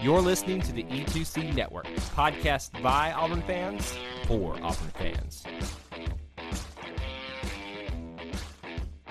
[0.00, 3.96] You're listening to the E2C Network, podcast by Auburn fans
[4.28, 5.42] for Auburn fans.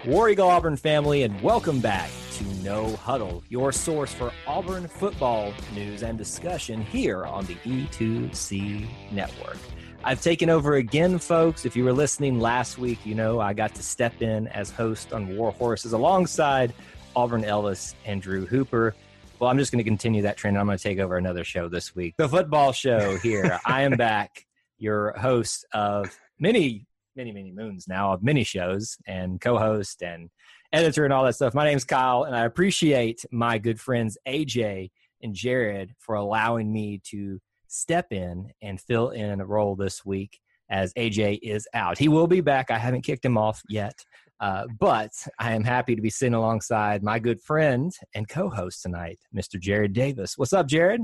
[0.05, 5.54] War Eagle Auburn family, and welcome back to No Huddle, your source for Auburn football
[5.73, 9.58] news and discussion here on the E2C Network.
[10.06, 11.66] I've taken over again, folks.
[11.66, 15.12] If you were listening last week, you know I got to step in as host
[15.12, 16.73] on War Horses alongside
[17.14, 18.95] Auburn Ellis and Drew Hooper.
[19.40, 20.58] Well, I'm just going to continue that trend.
[20.58, 22.16] I'm going to take over another show this week.
[22.17, 23.59] The football show here.
[23.66, 24.48] I am back,
[24.80, 30.31] your host of many, many, many moons now of many shows and co host and
[30.73, 31.53] editor and all that stuff.
[31.53, 34.89] My name's Kyle, and I appreciate my good friends AJ
[35.22, 40.40] and Jared for allowing me to step in and fill in a role this week
[40.67, 42.00] as AJ is out.
[42.00, 42.72] He will be back.
[42.72, 44.03] I haven't kicked him off yet.
[44.40, 49.20] Uh, but I am happy to be sitting alongside my good friend and co-host tonight,
[49.36, 49.60] Mr.
[49.60, 50.38] Jared Davis.
[50.38, 51.02] What's up, Jared?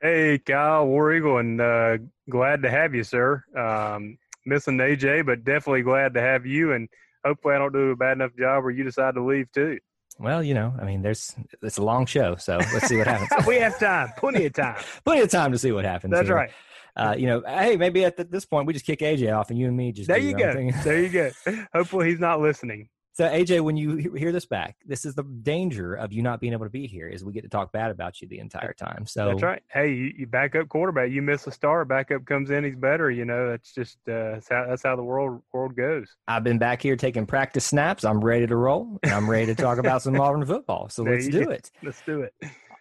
[0.00, 1.98] Hey, Kyle, War Eagle, and uh,
[2.30, 3.42] glad to have you, sir.
[3.56, 6.72] Um, missing AJ, but definitely glad to have you.
[6.72, 6.88] And
[7.24, 9.78] hopefully, I don't do a bad enough job where you decide to leave too.
[10.18, 13.30] Well, you know, I mean, there's it's a long show, so let's see what happens.
[13.46, 16.12] we have time, plenty of time, plenty of time to see what happens.
[16.12, 16.36] That's here.
[16.36, 16.50] right.
[16.96, 19.58] Uh, you know, hey, maybe at th- this point we just kick AJ off, and
[19.58, 20.52] you and me just There you go.
[20.52, 20.72] thing.
[20.84, 21.30] There you go.
[21.74, 22.88] Hopefully, he's not listening.
[23.12, 26.52] So AJ, when you hear this back, this is the danger of you not being
[26.52, 27.08] able to be here.
[27.08, 29.06] Is we get to talk bad about you the entire time.
[29.06, 29.62] So That's right.
[29.70, 31.10] Hey, you, you backup quarterback.
[31.10, 33.10] You miss a star, backup comes in, he's better.
[33.10, 36.14] You know, that's just uh, that's how that's how the world world goes.
[36.28, 38.04] I've been back here taking practice snaps.
[38.04, 40.90] I'm ready to roll, and I'm ready to talk about some Auburn football.
[40.90, 41.50] So let's do go.
[41.52, 41.70] it.
[41.82, 42.34] Let's do it.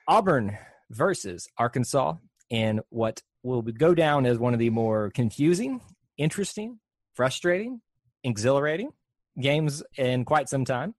[0.06, 0.58] Auburn
[0.92, 2.16] versus Arkansas
[2.50, 5.80] in what will go down as one of the more confusing,
[6.18, 6.80] interesting,
[7.14, 7.82] frustrating,
[8.24, 8.90] exhilarating
[9.40, 10.96] games in quite some time.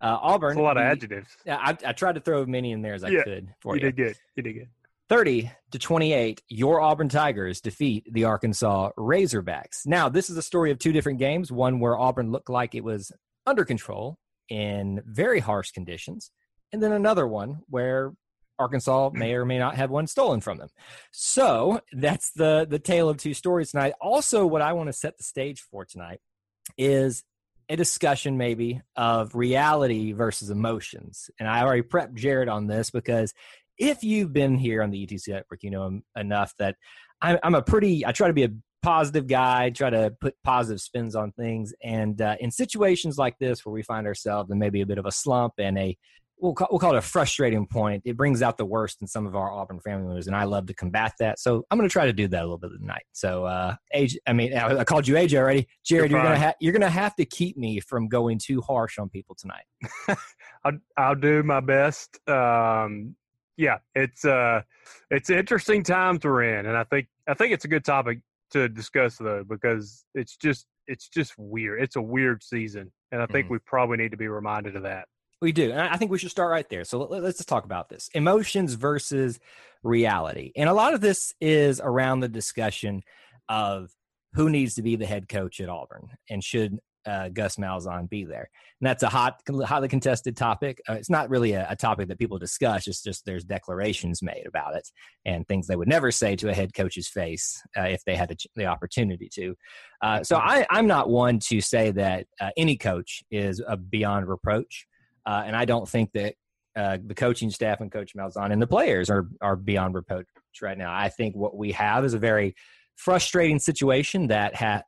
[0.00, 0.50] Uh, Auburn.
[0.50, 1.36] That's a lot of the- adjectives.
[1.44, 3.74] Yeah, I, I tried to throw as many in there as I Yeah, could for
[3.76, 3.92] You you.
[3.92, 4.16] did good.
[4.36, 4.68] You did good.
[5.08, 9.86] 30 to 28, your Auburn Tigers defeat the Arkansas Razorbacks.
[9.86, 12.84] Now, this is a story of two different games one where Auburn looked like it
[12.84, 13.10] was
[13.46, 14.18] under control
[14.50, 16.30] in very harsh conditions,
[16.72, 18.12] and then another one where
[18.58, 20.68] Arkansas may or may not have one stolen from them.
[21.12, 23.94] So that's the the tale of two stories tonight.
[24.00, 26.20] Also, what I want to set the stage for tonight
[26.76, 27.24] is
[27.68, 31.30] a discussion maybe of reality versus emotions.
[31.38, 33.34] And I already prepped Jared on this because
[33.78, 36.76] if you've been here on the ETC network, you know enough that
[37.20, 38.50] I'm, I'm a pretty, I try to be a
[38.82, 41.74] positive guy, try to put positive spins on things.
[41.82, 45.06] And uh, in situations like this where we find ourselves in maybe a bit of
[45.06, 45.96] a slump and a,
[46.40, 49.26] we'll call, we'll call it a frustrating point, it brings out the worst in some
[49.26, 50.26] of our Auburn family members.
[50.26, 51.38] And I love to combat that.
[51.38, 53.04] So I'm going to try to do that a little bit tonight.
[53.12, 55.66] So, uh, AJ, I mean, I I called you AJ already.
[55.84, 58.38] Jared, You're you're, going to ha- you're going to have to keep me from going
[58.38, 59.64] too harsh on people tonight.
[60.64, 62.18] I'll, I'll do my best.
[62.28, 63.14] Um,
[63.56, 64.62] yeah, it's uh,
[65.10, 68.20] it's interesting times we're in, and I think I think it's a good topic
[68.52, 71.82] to discuss though because it's just it's just weird.
[71.82, 73.50] It's a weird season, and I think Mhm.
[73.50, 75.06] we probably need to be reminded of that.
[75.40, 75.70] We do.
[75.70, 76.84] And I think we should start right there.
[76.84, 79.38] So let, let's just talk about this emotions versus
[79.82, 80.52] reality.
[80.56, 83.02] And a lot of this is around the discussion
[83.48, 83.90] of
[84.34, 88.24] who needs to be the head coach at Auburn and should uh, Gus Malzahn be
[88.24, 88.50] there.
[88.80, 90.80] And that's a hot, highly contested topic.
[90.88, 92.86] Uh, it's not really a, a topic that people discuss.
[92.86, 94.88] It's just there's declarations made about it
[95.24, 98.28] and things they would never say to a head coach's face uh, if they had
[98.28, 99.56] the, the opportunity to.
[100.02, 104.28] Uh, so I, I'm not one to say that uh, any coach is uh, beyond
[104.28, 104.86] reproach.
[105.28, 106.34] Uh, and I don't think that
[106.74, 110.26] uh, the coaching staff and Coach Malzahn and the players are are beyond reproach
[110.62, 110.92] right now.
[110.92, 112.54] I think what we have is a very
[112.96, 114.82] frustrating situation that has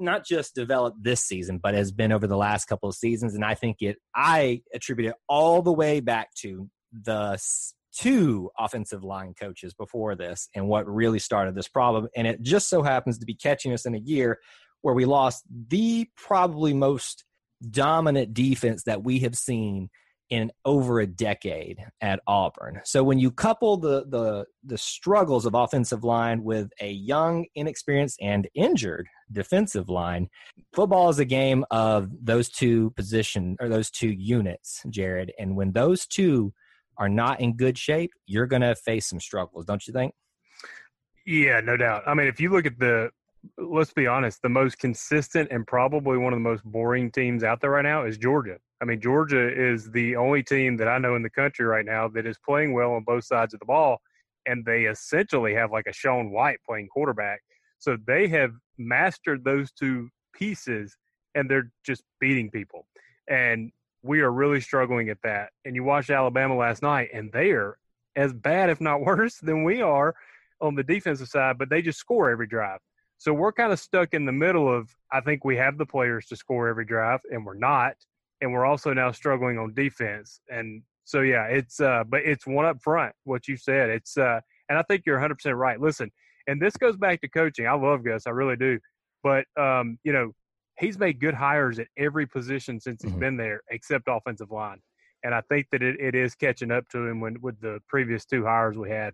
[0.00, 3.34] not just developed this season, but has been over the last couple of seasons.
[3.34, 6.68] And I think it, I attribute it all the way back to
[7.04, 7.38] the
[7.96, 12.08] two offensive line coaches before this and what really started this problem.
[12.16, 14.38] And it just so happens to be catching us in a year
[14.80, 17.24] where we lost the probably most
[17.68, 19.90] dominant defense that we have seen
[20.30, 22.80] in over a decade at Auburn.
[22.84, 28.18] So when you couple the the the struggles of offensive line with a young, inexperienced,
[28.22, 30.28] and injured defensive line,
[30.72, 35.32] football is a game of those two position or those two units, Jared.
[35.38, 36.52] And when those two
[36.96, 40.14] are not in good shape, you're going to face some struggles, don't you think?
[41.26, 42.04] Yeah, no doubt.
[42.06, 43.10] I mean, if you look at the
[43.56, 47.60] let's be honest, the most consistent and probably one of the most boring teams out
[47.60, 48.56] there right now is Georgia.
[48.82, 52.08] I mean, Georgia is the only team that I know in the country right now
[52.08, 54.00] that is playing well on both sides of the ball,
[54.46, 57.40] and they essentially have like a Sean White playing quarterback.
[57.78, 60.96] So they have mastered those two pieces,
[61.34, 62.86] and they're just beating people.
[63.28, 63.70] And
[64.02, 65.50] we are really struggling at that.
[65.64, 67.76] And you watched Alabama last night, and they are
[68.16, 70.14] as bad, if not worse, than we are
[70.60, 72.80] on the defensive side, but they just score every drive.
[73.20, 76.24] So we're kind of stuck in the middle of I think we have the players
[76.28, 77.94] to score every drive, and we're not
[78.40, 80.40] and we're also now struggling on defense.
[80.48, 83.14] And so yeah, it's uh, but it's one up front.
[83.24, 84.40] What you said, it's uh,
[84.70, 85.78] and I think you're 100 percent right.
[85.78, 86.10] Listen,
[86.46, 87.66] and this goes back to coaching.
[87.66, 88.78] I love Gus, I really do.
[89.22, 90.32] But um, you know,
[90.78, 93.20] he's made good hires at every position since he's mm-hmm.
[93.20, 94.80] been there, except offensive line.
[95.24, 98.24] And I think that it, it is catching up to him when with the previous
[98.24, 99.12] two hires we had.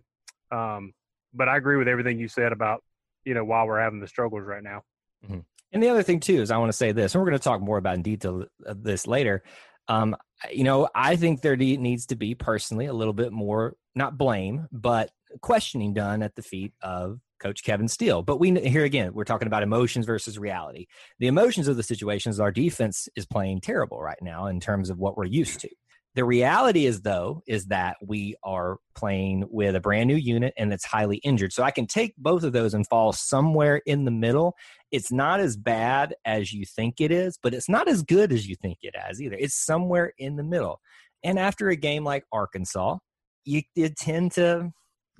[0.49, 0.93] Um,
[1.33, 2.83] but I agree with everything you said about
[3.27, 4.83] you know while we're having the struggles right now.
[5.25, 5.39] Mm-hmm.
[5.73, 7.43] And the other thing too is I want to say this, and we're going to
[7.43, 9.43] talk more about in detail this later.
[9.89, 10.15] Um,
[10.51, 14.67] you know, I think there needs to be personally a little bit more, not blame,
[14.71, 18.21] but questioning done at the feet of Coach Kevin Steele.
[18.21, 20.87] But we here again, we're talking about emotions versus reality.
[21.19, 24.97] The emotions of the situations, our defense is playing terrible right now in terms of
[24.99, 25.69] what we're used to.
[26.17, 30.73] The reality is, though, is that we are playing with a brand new unit and
[30.73, 31.53] it's highly injured.
[31.53, 34.55] So I can take both of those and fall somewhere in the middle.
[34.89, 38.47] It's not as bad as you think it is, but it's not as good as
[38.47, 39.35] you think it is either.
[39.39, 40.81] It's somewhere in the middle.
[41.23, 42.97] And after a game like Arkansas,
[43.45, 44.71] you, you tend to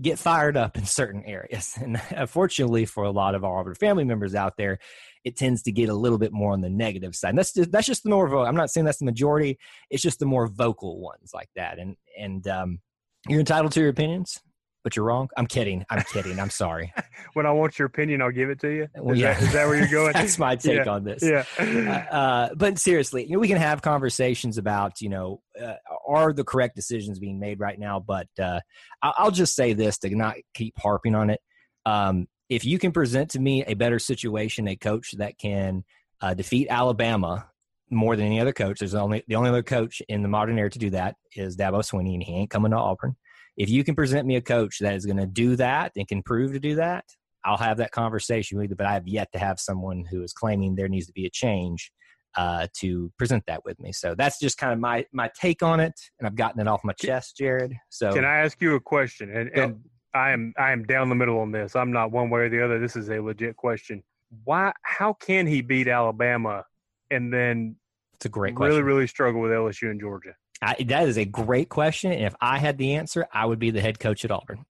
[0.01, 1.77] get fired up in certain areas.
[1.81, 4.79] And uh, unfortunately, for a lot of our family members out there,
[5.27, 7.29] it tends to get a little bit more on the negative side.
[7.29, 8.47] And that's just, that's just the more.
[8.47, 9.59] I'm not saying that's the majority.
[9.89, 11.79] It's just the more vocal ones like that.
[11.79, 12.79] And and um,
[13.27, 14.39] you're entitled to your opinions,
[14.85, 15.27] but you're wrong.
[15.35, 15.85] I'm kidding.
[15.89, 16.39] I'm kidding.
[16.39, 16.93] I'm sorry.
[17.33, 18.87] when I want your opinion, I'll give it to you.
[18.95, 19.33] Well, is, yeah.
[19.33, 20.13] that, is that where you're going?
[20.13, 20.91] that's my take yeah.
[20.91, 21.21] on this.
[21.21, 21.43] Yeah.
[21.59, 25.73] Uh, uh, but seriously, you know, we can have conversations about, you know, uh,
[26.07, 27.99] are the correct decisions being made right now?
[27.99, 28.61] But uh,
[29.03, 31.41] I'll just say this to not keep harping on it.
[31.85, 35.83] Um, if you can present to me a better situation, a coach that can
[36.21, 37.49] uh, defeat Alabama
[37.89, 40.69] more than any other coach, there's only the only other coach in the modern era
[40.69, 43.15] to do that is Dabo Swinney, and he ain't coming to Auburn.
[43.55, 46.21] If you can present me a coach that is going to do that and can
[46.21, 47.05] prove to do that,
[47.43, 48.75] I'll have that conversation with you.
[48.75, 51.29] But I have yet to have someone who is claiming there needs to be a
[51.29, 51.91] change
[52.35, 53.91] uh, to present that with me.
[53.91, 56.81] So that's just kind of my my take on it, and I've gotten it off
[56.83, 57.73] my chest, Jared.
[57.89, 59.35] So can I ask you a question?
[59.35, 59.79] And, and
[60.13, 61.75] I am I am down the middle on this.
[61.75, 62.79] I'm not one way or the other.
[62.79, 64.03] This is a legit question.
[64.43, 64.73] Why?
[64.81, 66.65] How can he beat Alabama
[67.09, 67.75] and then
[68.15, 68.75] it's a great question.
[68.75, 70.35] really really struggle with LSU and Georgia?
[70.61, 72.11] I, that is a great question.
[72.11, 74.65] And if I had the answer, I would be the head coach at Auburn.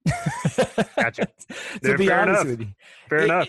[0.96, 1.28] gotcha.
[1.82, 2.46] to be fair honest enough.
[2.46, 2.74] with you,
[3.08, 3.48] fair it, enough.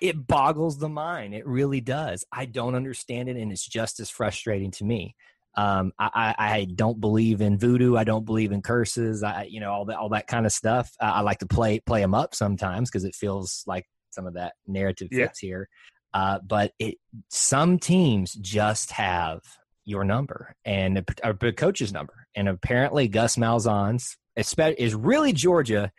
[0.00, 1.34] It, it boggles the mind.
[1.34, 2.24] It really does.
[2.32, 5.16] I don't understand it, and it's just as frustrating to me.
[5.56, 7.96] Um, I, I, don't believe in voodoo.
[7.96, 9.24] I don't believe in curses.
[9.24, 10.92] I, you know, all that, all that kind of stuff.
[11.00, 14.34] I, I like to play, play them up sometimes because it feels like some of
[14.34, 15.48] that narrative fits yeah.
[15.48, 15.68] here.
[16.14, 16.96] Uh, but it,
[17.30, 19.40] some teams just have
[19.84, 22.26] your number and a, a coach's number.
[22.34, 25.92] And apparently Gus Malzahn's is really Georgia.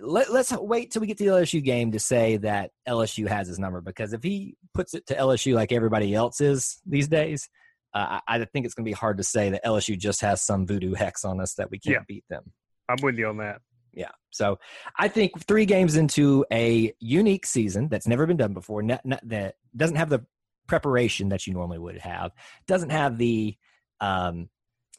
[0.00, 3.48] Let, us wait till we get to the LSU game to say that LSU has
[3.48, 7.48] his number because if he puts it to LSU like everybody else is these days,
[7.94, 10.42] uh, I, I, think it's going to be hard to say that LSU just has
[10.42, 12.04] some voodoo hex on us that we can't yeah.
[12.06, 12.52] beat them.
[12.88, 13.60] I'm with you on that.
[13.92, 14.10] Yeah.
[14.30, 14.58] So
[14.96, 19.20] I think three games into a unique season that's never been done before, not, not,
[19.28, 20.24] that doesn't have the
[20.66, 22.32] preparation that you normally would have,
[22.66, 23.56] doesn't have the
[24.00, 24.48] um,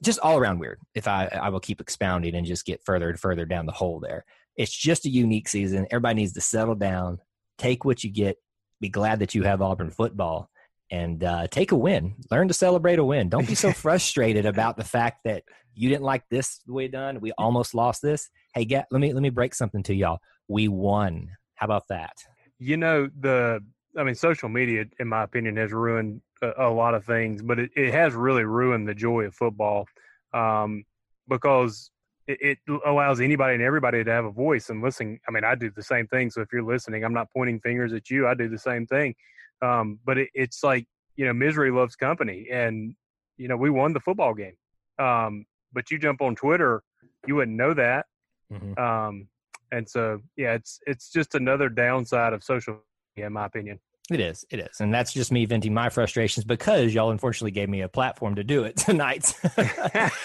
[0.04, 0.80] just all around weird.
[0.96, 4.00] If I I will keep expounding and just get further and further down the hole
[4.00, 4.26] there.
[4.56, 5.88] It's just a unique season.
[5.92, 7.20] Everybody needs to settle down,
[7.58, 8.38] take what you get,
[8.82, 10.50] be glad that you have Auburn football,
[10.92, 12.16] and uh, take a win.
[12.32, 13.30] Learn to celebrate a win.
[13.30, 15.44] Don't be so frustrated about the fact that
[15.74, 17.22] you didn't like this the way done.
[17.22, 18.30] We almost lost this.
[18.54, 20.20] Hey, get let me let me break something to y'all.
[20.48, 21.30] We won.
[21.56, 22.14] How about that?
[22.60, 23.62] You know the.
[23.98, 27.60] I mean, social media, in my opinion, has ruined a, a lot of things, but
[27.60, 29.88] it, it, has really ruined the joy of football
[30.32, 30.86] um,
[31.28, 31.90] because
[32.28, 35.20] it, it allows anybody and everybody to have a voice and listen.
[35.28, 36.30] I mean, I do the same thing.
[36.30, 38.28] So if you're listening, I'm not pointing fingers at you.
[38.28, 39.16] I do the same thing.
[39.62, 42.96] Um, but it, it's like you know, misery loves company, and
[43.38, 44.56] you know, we won the football game.
[44.98, 46.82] Um, but you jump on Twitter,
[47.28, 48.06] you wouldn't know that.
[48.52, 48.78] Mhm.
[48.80, 49.28] Um,
[49.72, 52.80] and so yeah, it's it's just another downside of social
[53.16, 53.80] media, in my opinion.
[54.12, 54.44] It is.
[54.50, 54.82] It is.
[54.82, 58.44] And that's just me venting my frustrations because y'all unfortunately gave me a platform to
[58.44, 59.36] do it tonight.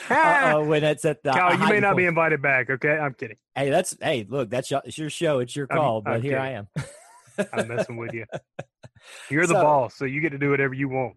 [0.08, 1.32] uh, when it's at the.
[1.32, 2.70] Kyle, you may heightened not be invited back.
[2.70, 3.36] Okay, I'm kidding.
[3.54, 3.94] Hey, that's.
[4.00, 5.40] Hey, look, that's your, it's your show.
[5.40, 6.00] It's your I'm- call.
[6.00, 6.68] but I'm here I am.
[7.52, 8.24] I'm messing with you.
[9.30, 11.14] You're the So- boss, so you get to do whatever you want.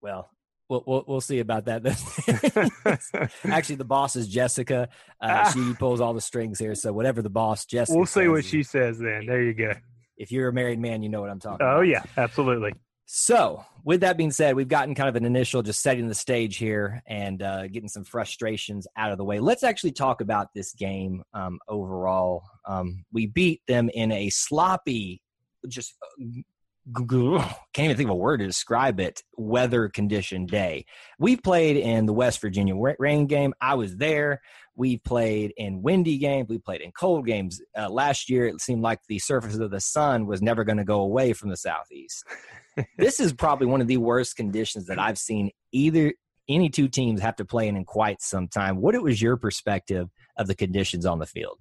[0.00, 0.28] Well,
[0.68, 1.82] we'll, we'll, we'll see about that.
[3.44, 4.88] Actually, the boss is Jessica.
[5.20, 6.74] Uh, she pulls all the strings here.
[6.74, 7.96] So whatever the boss, Jessica.
[7.96, 9.26] we'll see what she says then.
[9.26, 9.72] There you go.
[10.16, 11.82] If you're a married man, you know what I'm talking Oh about.
[11.82, 12.74] yeah, absolutely.
[13.10, 16.58] So, with that being said, we've gotten kind of an initial just setting the stage
[16.58, 19.40] here and uh, getting some frustrations out of the way.
[19.40, 22.42] Let's actually talk about this game um, overall.
[22.66, 25.22] Um, we beat them in a sloppy,
[25.66, 26.40] just uh,
[27.74, 29.22] can't even think of a word to describe it.
[29.36, 30.86] Weather condition day.
[31.18, 33.52] We played in the West Virginia rain game.
[33.60, 34.40] I was there.
[34.74, 36.48] We played in windy games.
[36.48, 37.60] We played in cold games.
[37.76, 40.84] Uh, last year, it seemed like the surface of the sun was never going to
[40.84, 42.24] go away from the southeast
[42.98, 46.12] this is probably one of the worst conditions that I've seen either
[46.48, 48.80] any two teams have to play in in quite some time.
[48.80, 51.58] What was your perspective of the conditions on the field?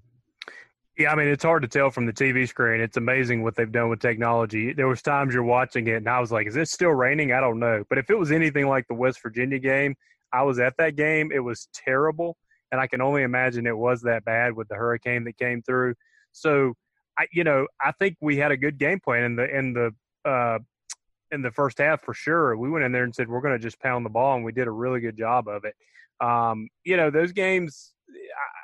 [0.97, 2.81] Yeah, I mean it's hard to tell from the TV screen.
[2.81, 4.73] It's amazing what they've done with technology.
[4.73, 7.39] There was times you're watching it and I was like, "Is it still raining?" I
[7.39, 7.83] don't know.
[7.87, 9.95] But if it was anything like the West Virginia game,
[10.33, 11.31] I was at that game.
[11.31, 12.35] It was terrible,
[12.71, 15.93] and I can only imagine it was that bad with the hurricane that came through.
[16.31, 16.73] So,
[17.19, 19.91] I you know I think we had a good game plan in the in the
[20.27, 20.57] uh,
[21.31, 22.57] in the first half for sure.
[22.57, 24.51] We went in there and said we're going to just pound the ball, and we
[24.51, 25.75] did a really good job of it.
[26.25, 28.57] Um, you know those games, I-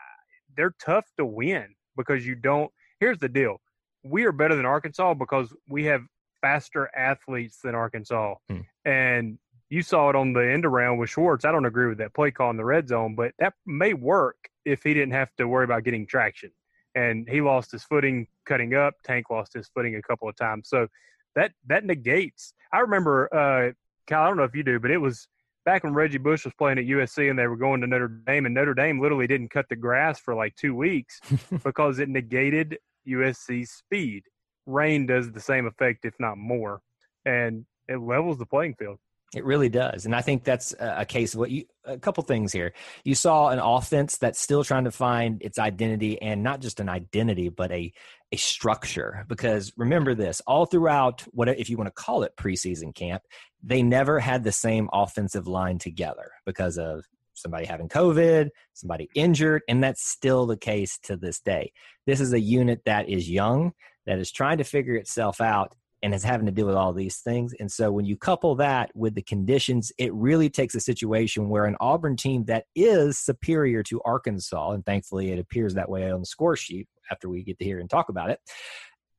[0.57, 2.71] they're tough to win because you don't.
[2.99, 3.61] Here's the deal:
[4.03, 6.01] we are better than Arkansas because we have
[6.41, 8.61] faster athletes than Arkansas, Hmm.
[8.85, 11.45] and you saw it on the end around with Schwartz.
[11.45, 14.35] I don't agree with that play call in the red zone, but that may work
[14.65, 16.51] if he didn't have to worry about getting traction.
[16.95, 18.93] And he lost his footing cutting up.
[19.03, 20.69] Tank lost his footing a couple of times.
[20.69, 20.87] So
[21.35, 22.53] that that negates.
[22.71, 23.71] I remember, uh,
[24.05, 24.23] Kyle.
[24.23, 25.27] I don't know if you do, but it was
[25.65, 28.45] back when Reggie Bush was playing at USC and they were going to Notre Dame,
[28.45, 31.19] and Notre Dame literally didn't cut the grass for like two weeks
[31.63, 32.77] because it negated
[33.07, 34.23] USC's speed.
[34.65, 36.81] Rain does the same effect, if not more,
[37.25, 38.97] and it levels the playing field.
[39.35, 41.65] It really does, and I think that's a a case of what you.
[41.85, 42.71] A couple things here.
[43.03, 46.87] You saw an offense that's still trying to find its identity, and not just an
[46.87, 47.91] identity, but a
[48.33, 49.25] a structure.
[49.29, 53.21] Because remember this: all throughout what if you want to call it preseason camp,
[53.61, 59.61] they never had the same offensive line together because of somebody having COVID, somebody injured,
[59.67, 61.71] and that's still the case to this day.
[62.05, 63.71] This is a unit that is young,
[64.05, 65.73] that is trying to figure itself out,
[66.03, 67.53] and is having to deal with all these things.
[67.59, 71.65] And so when you couple that with the conditions, it really takes a situation where
[71.65, 76.19] an Auburn team that is superior to Arkansas, and thankfully it appears that way on
[76.19, 78.39] the score sheet after we get to hear and talk about it.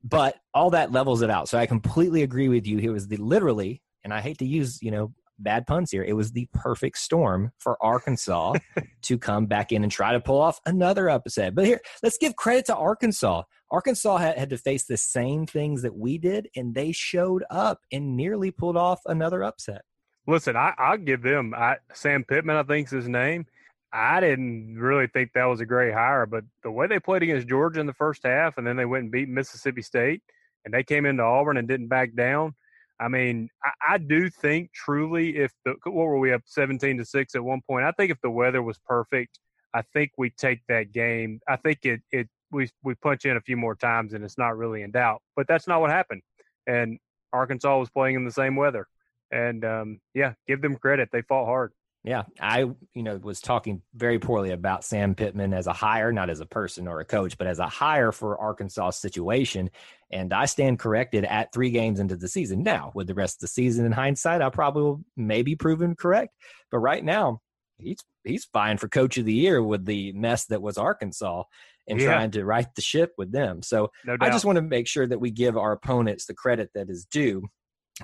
[0.04, 1.48] But all that levels it out.
[1.48, 2.78] So I completely agree with you.
[2.78, 6.04] It was the literally, and I hate to use, you know, bad puns here.
[6.04, 8.54] It was the perfect storm for Arkansas
[9.02, 11.54] to come back in and try to pull off another upset.
[11.54, 13.42] But here, let's give credit to Arkansas.
[13.74, 17.80] Arkansas had, had to face the same things that we did, and they showed up
[17.90, 19.82] and nearly pulled off another upset.
[20.28, 22.54] Listen, I, I'll give them I, Sam Pittman.
[22.54, 23.46] I think's his name.
[23.92, 27.48] I didn't really think that was a great hire, but the way they played against
[27.48, 30.22] Georgia in the first half, and then they went and beat Mississippi State,
[30.64, 32.54] and they came into Auburn and didn't back down.
[33.00, 37.04] I mean, I, I do think truly, if the what were we up seventeen to
[37.04, 37.84] six at one point?
[37.84, 39.40] I think if the weather was perfect,
[39.74, 41.40] I think we take that game.
[41.48, 44.56] I think it it we we punch in a few more times and it's not
[44.56, 45.20] really in doubt.
[45.36, 46.22] But that's not what happened,
[46.66, 46.98] and
[47.32, 48.86] Arkansas was playing in the same weather.
[49.30, 51.72] And um, yeah, give them credit; they fought hard.
[52.04, 56.28] Yeah, I you know was talking very poorly about Sam Pittman as a hire, not
[56.28, 59.70] as a person or a coach, but as a hire for Arkansas situation.
[60.10, 62.62] And I stand corrected at three games into the season.
[62.62, 66.34] Now, with the rest of the season in hindsight, I probably will maybe proven correct.
[66.70, 67.40] But right now,
[67.78, 71.44] he's he's fine for coach of the year with the mess that was Arkansas
[71.86, 72.06] and Yeah.
[72.06, 73.62] trying to right the ship with them.
[73.62, 74.16] So No.
[74.20, 77.04] I just want to make sure that we give our opponents the credit that is
[77.04, 77.42] due.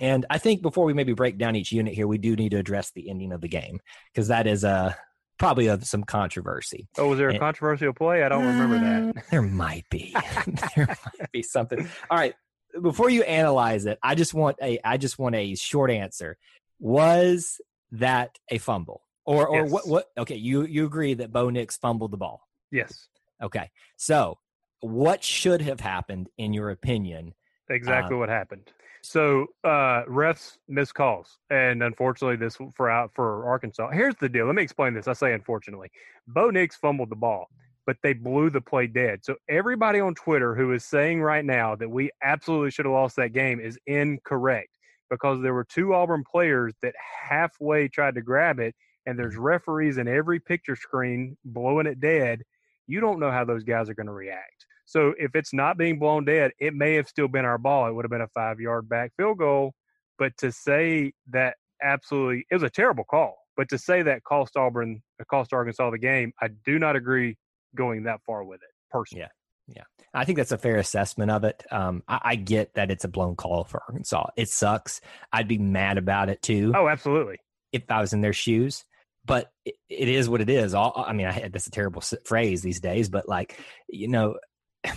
[0.00, 2.58] And I think before we maybe break down each unit here, we do need to
[2.58, 3.80] address the ending of the game
[4.12, 4.92] because that is uh,
[5.38, 6.86] probably of some controversy.
[6.98, 8.22] oh, was there a and- controversial play?
[8.22, 9.16] I don't remember that.
[9.16, 10.14] Uh, There might be.
[10.76, 11.88] there might be something.
[12.10, 12.34] All right.
[12.82, 16.36] Before you analyze it, I just want a I just want a short answer.
[16.78, 17.60] Was
[17.92, 19.02] that a fumble?
[19.26, 19.70] Or or Yes.
[19.70, 22.48] what what okay, you you agree that Bo Nix fumbled the ball.
[22.70, 23.08] Yes,
[23.42, 23.70] Okay.
[23.96, 24.38] So
[24.80, 27.34] what should have happened in your opinion
[27.68, 28.72] exactly Um, what happened.
[29.02, 33.90] So uh, refs miss calls, and unfortunately, this for out for Arkansas.
[33.90, 34.46] Here's the deal.
[34.46, 35.08] Let me explain this.
[35.08, 35.90] I say unfortunately,
[36.26, 37.48] Bo Nix fumbled the ball,
[37.86, 39.24] but they blew the play dead.
[39.24, 43.16] So everybody on Twitter who is saying right now that we absolutely should have lost
[43.16, 44.76] that game is incorrect
[45.08, 46.94] because there were two Auburn players that
[47.28, 48.74] halfway tried to grab it,
[49.07, 52.42] and there's referees in every picture screen blowing it dead.
[52.87, 54.66] You don't know how those guys are going to react.
[54.87, 57.87] So if it's not being blown dead, it may have still been our ball.
[57.87, 59.73] It would have been a five yard back field goal.
[60.19, 63.37] But to say that absolutely, it was a terrible call.
[63.57, 67.37] But to say that cost Auburn, uh, cost Arkansas the game, I do not agree
[67.76, 69.23] going that far with it personally.
[69.23, 69.28] Yeah.
[69.76, 69.85] Yeah.
[70.12, 71.64] I think that's a fair assessment of it.
[71.71, 74.30] Um, I, I, get that it's a blown call for Arkansas.
[74.37, 75.00] It sucks.
[75.33, 76.73] I'd be mad about it too.
[76.75, 77.38] Oh, absolutely.
[77.71, 78.85] If I was in their shoes,
[79.24, 80.74] but it, it is what it is.
[80.74, 83.58] All, I mean, I had that's a terrible phrase these days, but like,
[83.88, 84.36] you know,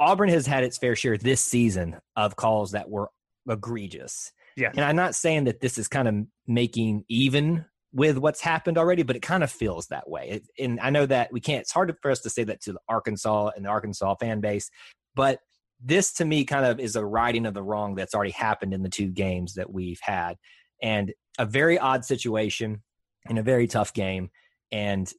[0.00, 3.10] Auburn has had its fair share this season of calls that were
[3.48, 4.32] egregious.
[4.56, 4.70] Yeah.
[4.74, 6.14] And I'm not saying that this is kind of
[6.46, 10.28] making even with what's happened already, but it kind of feels that way.
[10.28, 12.72] It, and I know that we can't, it's hard for us to say that to
[12.72, 14.70] the Arkansas and the Arkansas fan base,
[15.14, 15.38] but
[15.80, 18.82] this to me kind of is a righting of the wrong that's already happened in
[18.82, 20.36] the two games that we've had.
[20.82, 22.82] And a very odd situation
[23.28, 24.30] in a very tough game.
[24.70, 25.10] And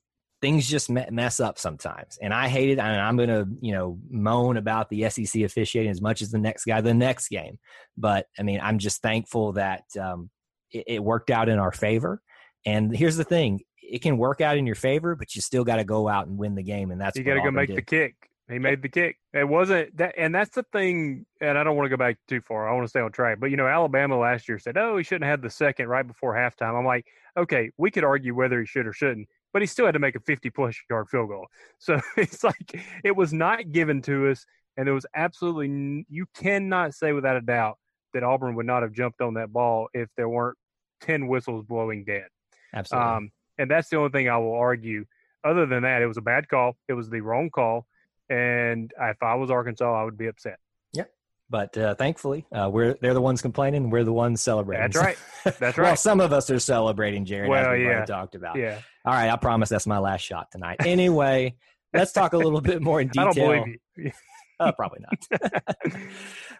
[0.42, 2.18] things just mess up sometimes.
[2.22, 2.80] And I hate it.
[2.80, 6.38] And I'm going to, you know, moan about the SEC officiating as much as the
[6.38, 7.60] next guy the next game.
[7.98, 10.30] But I mean, I'm just thankful that um,
[10.72, 12.22] it, it, worked out in our favor.
[12.66, 15.78] And here's the thing it can work out in your favor, but you still got
[15.78, 16.92] to go out and win the game.
[16.92, 17.78] And that's you got to go make did.
[17.78, 18.29] the kick.
[18.50, 19.18] He made the kick.
[19.34, 21.26] It wasn't that, and that's the thing.
[21.40, 22.68] And I don't want to go back too far.
[22.68, 23.40] I want to stay on track.
[23.40, 26.06] But you know, Alabama last year said, "Oh, he shouldn't have had the second right
[26.06, 27.06] before halftime." I'm like,
[27.38, 30.16] okay, we could argue whether he should or shouldn't but he still had to make
[30.16, 31.48] a 50 plus yard field goal.
[31.80, 34.46] So it's like it was not given to us.
[34.78, 37.78] And it was absolutely, you cannot say without a doubt
[38.14, 40.58] that Auburn would not have jumped on that ball if there weren't
[41.02, 42.28] 10 whistles blowing dead.
[42.74, 43.10] Absolutely.
[43.10, 45.06] Um, and that's the only thing I will argue.
[45.44, 46.78] Other than that, it was a bad call.
[46.88, 47.88] It was the wrong call.
[48.30, 50.60] And if I was Arkansas, I would be upset.
[50.94, 51.06] Yeah.
[51.50, 53.90] But uh, thankfully, uh, we're they're the ones complaining.
[53.90, 54.92] We're the ones celebrating.
[54.92, 55.18] That's right.
[55.60, 55.86] That's right.
[55.86, 57.50] well, some of us are celebrating, Jared.
[57.50, 58.06] Well, as we yeah.
[58.06, 58.58] talked about.
[58.58, 58.80] Yeah.
[59.06, 59.30] All right.
[59.30, 60.78] I promise that's my last shot tonight.
[60.86, 61.56] Anyway,
[61.94, 63.30] let's talk a little bit more in detail.
[63.30, 64.12] I don't believe you.
[64.60, 65.94] uh, probably not.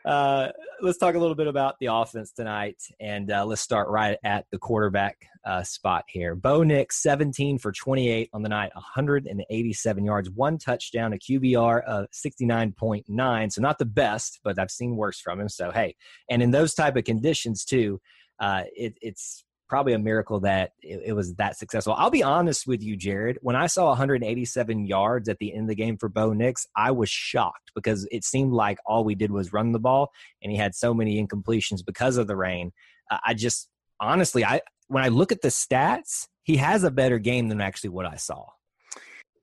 [0.06, 0.48] uh,
[0.82, 4.46] let's talk a little bit about the offense tonight, and uh, let's start right at
[4.52, 6.36] the quarterback uh, spot here.
[6.36, 12.08] Bo Nix, 17 for 28 on the night, 187 yards, one touchdown, a QBR of
[12.12, 13.52] 69.9.
[13.52, 15.50] So not the best, but I've seen worse from him.
[15.50, 15.96] So hey,
[16.30, 18.00] and in those type of conditions too,
[18.40, 21.94] uh, it, it's probably a miracle that it, it, was that successful.
[21.98, 23.38] I'll be honest with you, Jared.
[23.42, 26.92] When I saw 187 yards at the end of the game for Bo Nix, I
[26.92, 30.58] was shocked because it seemed like all we did was run the ball, and he
[30.58, 32.72] had so many incompletions because of the rain.
[33.10, 37.20] Uh, I just honestly, I when I look at the stats, he has a better
[37.20, 38.46] game than actually what I saw.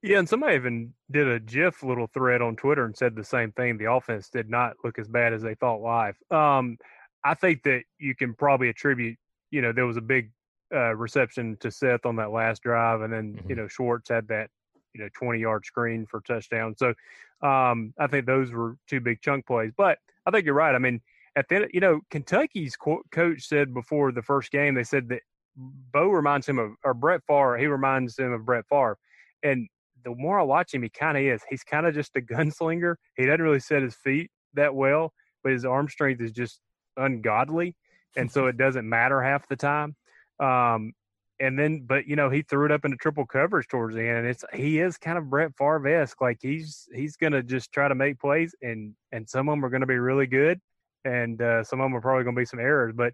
[0.03, 3.53] Yeah, and somebody even did a GIF little thread on Twitter and said the same
[3.53, 3.79] thing.
[3.79, 6.17] The offense did not look as bad as they thought live.
[6.31, 6.79] Um,
[7.25, 9.19] I think that you can probably attribute
[9.57, 10.31] you know, there was a big
[10.75, 13.49] uh, reception to Seth on that last drive, and then mm-hmm.
[13.49, 14.51] you know Schwartz had that
[14.93, 16.75] you know 20 yard screen for touchdown.
[16.77, 16.93] So
[17.41, 19.73] um, I think those were two big chunk plays.
[19.75, 20.75] But I think you're right.
[20.75, 21.01] I mean,
[21.37, 25.09] at the end, you know, Kentucky's co- coach said before the first game, they said
[25.09, 25.23] that
[25.57, 27.57] Bo reminds him of or Brett Favre.
[27.57, 28.99] He reminds him of Brett Favre,
[29.43, 29.67] and
[30.05, 31.41] the more I watch him, he kind of is.
[31.49, 32.97] He's kind of just a gunslinger.
[33.17, 36.61] He doesn't really set his feet that well, but his arm strength is just
[36.99, 37.75] ungodly
[38.17, 39.95] and so it doesn't matter half the time.
[40.41, 40.93] Um,
[41.39, 44.19] and then, but you know, he threw it up into triple coverage towards the end,
[44.19, 46.21] and it's he is kind of Brett Favre esque.
[46.21, 49.69] Like he's he's gonna just try to make plays, and and some of them are
[49.69, 50.61] gonna be really good,
[51.05, 52.95] and uh, some of them are probably gonna be some errors.
[52.97, 53.13] But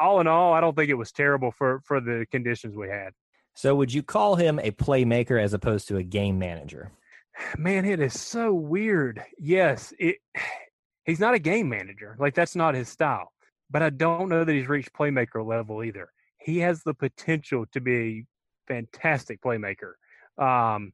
[0.00, 3.12] all in all, I don't think it was terrible for for the conditions we had.
[3.54, 6.92] So, would you call him a playmaker as opposed to a game manager?
[7.56, 9.22] Man, it is so weird.
[9.38, 10.18] Yes, it.
[11.04, 12.16] He's not a game manager.
[12.18, 13.32] Like that's not his style
[13.70, 16.10] but I don't know that he's reached playmaker level either.
[16.38, 18.26] He has the potential to be a
[18.66, 19.92] fantastic playmaker.
[20.38, 20.92] Um,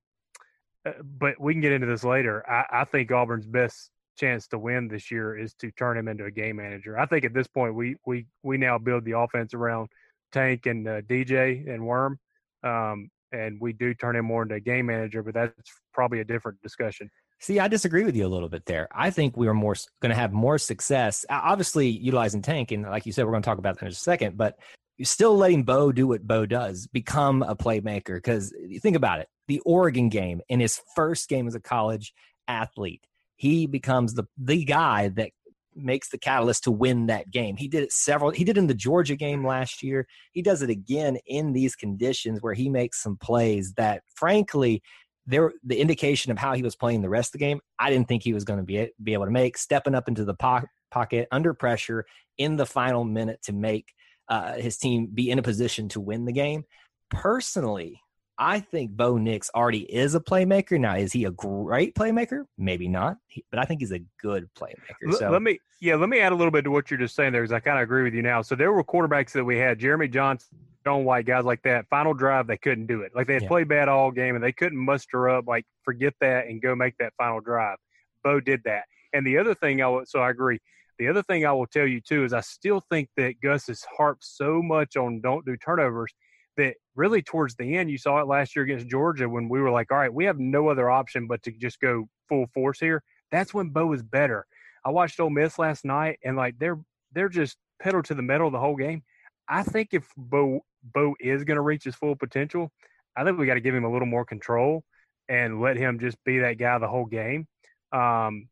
[0.87, 2.49] uh, but we can get into this later.
[2.49, 6.25] I, I, think Auburn's best chance to win this year is to turn him into
[6.25, 6.99] a game manager.
[6.99, 9.89] I think at this point we we we now build the offense around
[10.33, 12.19] Tank and uh, DJ and Worm,
[12.63, 15.23] um, and we do turn him more into a game manager.
[15.23, 17.11] But that's probably a different discussion.
[17.41, 18.89] See, I disagree with you a little bit there.
[18.93, 23.05] I think we are more going to have more success, obviously utilizing Tank, and like
[23.05, 24.37] you said, we're going to talk about that in a second.
[24.37, 24.57] But
[25.03, 28.17] still letting Bo do what Bo does, become a playmaker.
[28.17, 32.15] Because think about it, the Oregon game in his first game as a college
[32.49, 35.31] athlete, he becomes the the guy that
[35.77, 37.57] makes the catalyst to win that game.
[37.57, 38.31] He did it several.
[38.31, 40.07] He did in the Georgia game last year.
[40.33, 44.83] He does it again in these conditions where he makes some plays that, frankly,
[45.27, 47.61] there the indication of how he was playing the rest of the game.
[47.79, 50.25] I didn't think he was going to be be able to make stepping up into
[50.25, 52.05] the po- pocket under pressure
[52.39, 53.93] in the final minute to make
[54.29, 56.65] uh, his team be in a position to win the game.
[57.11, 58.01] Personally,
[58.37, 60.81] I think Bo Nix already is a playmaker.
[60.81, 62.45] Now, is he a great playmaker?
[62.59, 63.17] Maybe not,
[63.51, 65.15] but I think he's a good playmaker.
[65.15, 67.33] So let me, yeah, let me add a little bit to what you're just saying
[67.33, 68.43] there, because I kind of agree with you now.
[68.43, 71.87] So there were quarterbacks that we had, Jeremy Johnson, Sean White, guys like that.
[71.89, 73.13] Final drive, they couldn't do it.
[73.15, 73.49] Like they had yeah.
[73.49, 76.97] played bad all game, and they couldn't muster up, like forget that and go make
[76.99, 77.79] that final drive.
[78.23, 78.85] Bo did that.
[79.13, 80.59] And the other thing, I will, so I agree.
[80.99, 83.85] The other thing I will tell you too is I still think that Gus has
[83.97, 86.13] harped so much on don't do turnovers
[86.57, 89.71] that really towards the end, you saw it last year against Georgia when we were
[89.71, 93.03] like, all right, we have no other option but to just go full force here.
[93.33, 94.47] That's when Bo is better.
[94.85, 96.79] I watched Ole Miss last night, and like they're
[97.13, 99.03] they're just pedal to the metal the whole game.
[99.49, 102.71] I think if Bo Bo is going to reach his full potential,
[103.17, 104.85] I think we got to give him a little more control
[105.29, 107.47] and let him just be that guy the whole game.
[107.93, 108.49] Um,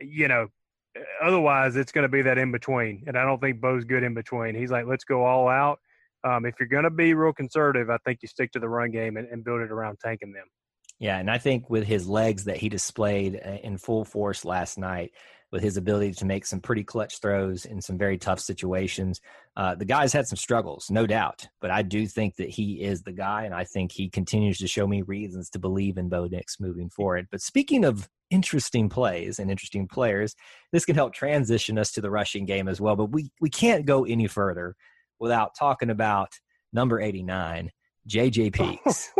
[0.00, 0.48] you know,
[1.22, 4.14] otherwise it's going to be that in between, and I don't think Bo's good in
[4.14, 4.54] between.
[4.54, 5.80] He's like, let's go all out
[6.24, 8.90] um, if you're going to be real conservative, I think you stick to the run
[8.90, 10.46] game and, and build it around tanking them.
[11.04, 14.78] Yeah, and I think with his legs that he displayed uh, in full force last
[14.78, 15.12] night,
[15.52, 19.20] with his ability to make some pretty clutch throws in some very tough situations,
[19.54, 21.46] uh, the guy's had some struggles, no doubt.
[21.60, 24.66] But I do think that he is the guy, and I think he continues to
[24.66, 27.28] show me reasons to believe in Bo Nix moving forward.
[27.30, 30.34] But speaking of interesting plays and interesting players,
[30.72, 32.96] this can help transition us to the rushing game as well.
[32.96, 34.74] But we we can't go any further
[35.20, 36.32] without talking about
[36.72, 37.70] number 89,
[38.08, 38.52] JJ
[38.86, 39.10] Pegues.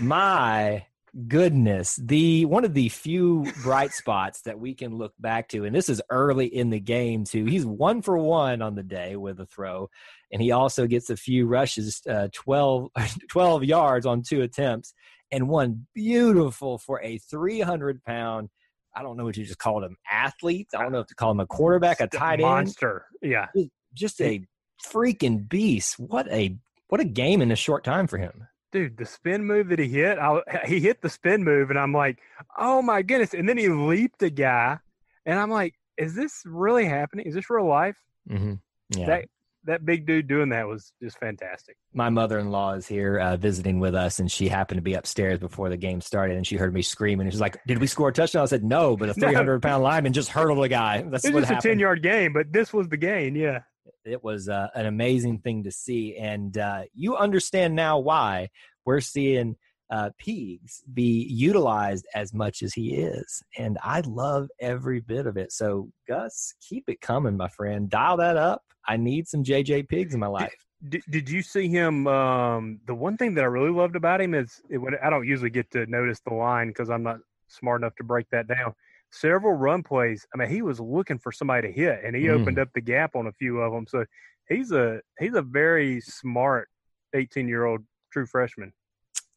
[0.00, 0.86] My
[1.28, 5.74] goodness, the one of the few bright spots that we can look back to, and
[5.74, 7.44] this is early in the game too.
[7.44, 9.88] He's one for one on the day with a throw,
[10.32, 12.90] and he also gets a few rushes, uh, 12,
[13.28, 14.94] 12 yards on two attempts,
[15.30, 18.48] and one beautiful for a 300 pound.
[18.96, 20.68] I don't know what you just called him, athlete.
[20.76, 23.06] I don't know if to call him a quarterback, a tight end, monster.
[23.22, 23.46] Yeah,
[23.92, 24.42] just a
[24.84, 25.98] freaking beast.
[25.98, 26.56] What a
[26.88, 28.46] what a game in a short time for him.
[28.74, 31.92] Dude, the spin move that he hit, I, he hit the spin move, and I'm
[31.92, 32.18] like,
[32.58, 33.32] oh my goodness!
[33.32, 34.78] And then he leaped a guy,
[35.24, 37.26] and I'm like, is this really happening?
[37.26, 37.96] Is this real life?
[38.28, 38.54] Mm-hmm.
[38.98, 39.06] Yeah.
[39.06, 39.24] That
[39.66, 41.76] that big dude doing that was just fantastic.
[41.92, 45.68] My mother-in-law is here uh, visiting with us, and she happened to be upstairs before
[45.68, 47.28] the game started, and she heard me screaming.
[47.28, 49.88] And she's like, "Did we score a touchdown?" I said, "No, but a 300-pound no.
[49.88, 51.74] lineman just hurdled a guy." That's it was just happened.
[51.74, 53.36] a 10-yard game, but this was the game.
[53.36, 53.60] Yeah
[54.04, 56.16] it was uh, an amazing thing to see.
[56.16, 58.50] And uh, you understand now why
[58.84, 59.56] we're seeing
[59.90, 63.42] uh, Pegues be utilized as much as he is.
[63.58, 65.52] And I love every bit of it.
[65.52, 67.88] So, Gus, keep it coming, my friend.
[67.88, 68.62] Dial that up.
[68.86, 70.52] I need some JJ Pegues in my life.
[70.86, 72.06] Did, did you see him?
[72.06, 75.50] Um, the one thing that I really loved about him is it, I don't usually
[75.50, 77.18] get to notice the line because I'm not
[77.48, 78.74] smart enough to break that down
[79.14, 80.26] several run plays.
[80.34, 82.40] I mean, he was looking for somebody to hit, and he mm.
[82.40, 83.86] opened up the gap on a few of them.
[83.88, 84.04] So
[84.48, 86.68] he's a he's a very smart
[87.14, 88.72] 18 year old true freshman.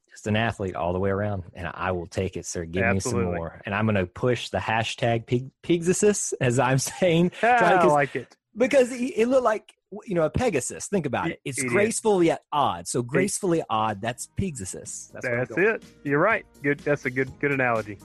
[0.09, 2.65] Just an athlete all the way around, and I will take it, sir.
[2.65, 3.25] Give Absolutely.
[3.25, 7.31] me some more, and I'm going to push the hashtag pig, Pigsasus, as I'm saying.
[7.43, 9.73] I like it because it looked like
[10.05, 10.87] you know a Pegasus.
[10.87, 12.27] Think about it; it's it graceful is.
[12.27, 12.87] yet odd.
[12.87, 14.01] So gracefully odd.
[14.01, 15.11] That's Pigsasus.
[15.11, 15.83] That's, that's it.
[16.03, 16.45] You're right.
[16.63, 16.79] Good.
[16.79, 17.99] That's a good good analogy.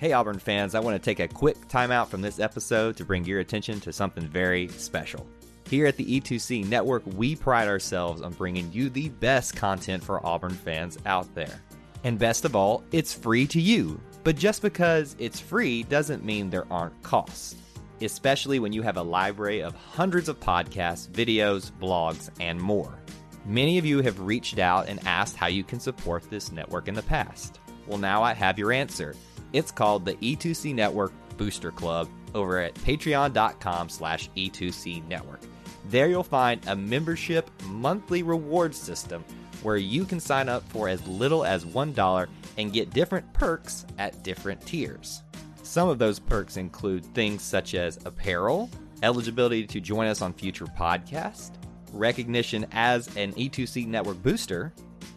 [0.00, 3.26] Hey, Auburn fans, I want to take a quick timeout from this episode to bring
[3.26, 5.26] your attention to something very special.
[5.68, 10.24] Here at the E2C Network, we pride ourselves on bringing you the best content for
[10.24, 11.60] Auburn fans out there.
[12.02, 14.00] And best of all, it's free to you.
[14.24, 17.56] But just because it's free doesn't mean there aren't costs,
[18.00, 22.98] especially when you have a library of hundreds of podcasts, videos, blogs, and more.
[23.44, 26.94] Many of you have reached out and asked how you can support this network in
[26.94, 27.60] the past.
[27.86, 29.14] Well, now I have your answer.
[29.52, 35.40] It's called the E2C Network Booster Club over at patreon.com slash E2C Network.
[35.88, 39.24] There you'll find a membership monthly reward system
[39.62, 44.22] where you can sign up for as little as $1 and get different perks at
[44.22, 45.22] different tiers.
[45.62, 48.70] Some of those perks include things such as apparel,
[49.02, 51.52] eligibility to join us on future podcasts,
[51.92, 54.72] recognition as an E2C network booster,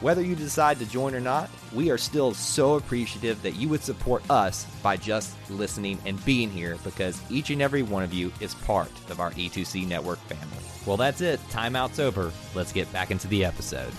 [0.00, 3.82] Whether you decide to join or not, we are still so appreciative that you would
[3.82, 8.32] support us by just listening and being here because each and every one of you
[8.40, 10.64] is part of our E2C network family.
[10.86, 11.38] Well, that's it.
[11.50, 12.32] Timeout's over.
[12.54, 13.92] Let's get back into the episode.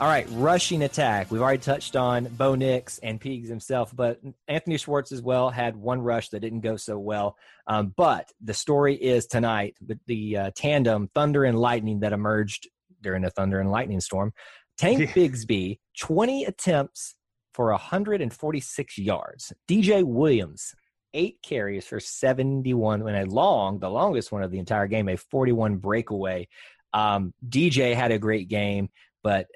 [0.00, 1.30] All right, rushing attack.
[1.30, 5.76] We've already touched on Bo Nix and Pegues himself, but Anthony Schwartz as well had
[5.76, 7.36] one rush that didn't go so well.
[7.68, 12.66] Um, but the story is tonight the, the uh, tandem Thunder and Lightning that emerged
[13.02, 14.32] during a Thunder and Lightning storm.
[14.78, 15.10] Tank.
[15.10, 17.14] Bigsby, 20 attempts
[17.54, 19.52] for 146 yards.
[19.68, 20.74] DJ Williams,
[21.14, 25.16] eight carries for 71 and a long, the longest one of the entire game, a
[25.16, 26.48] 41 breakaway.
[26.94, 28.88] Um, DJ had a great game,
[29.22, 29.46] but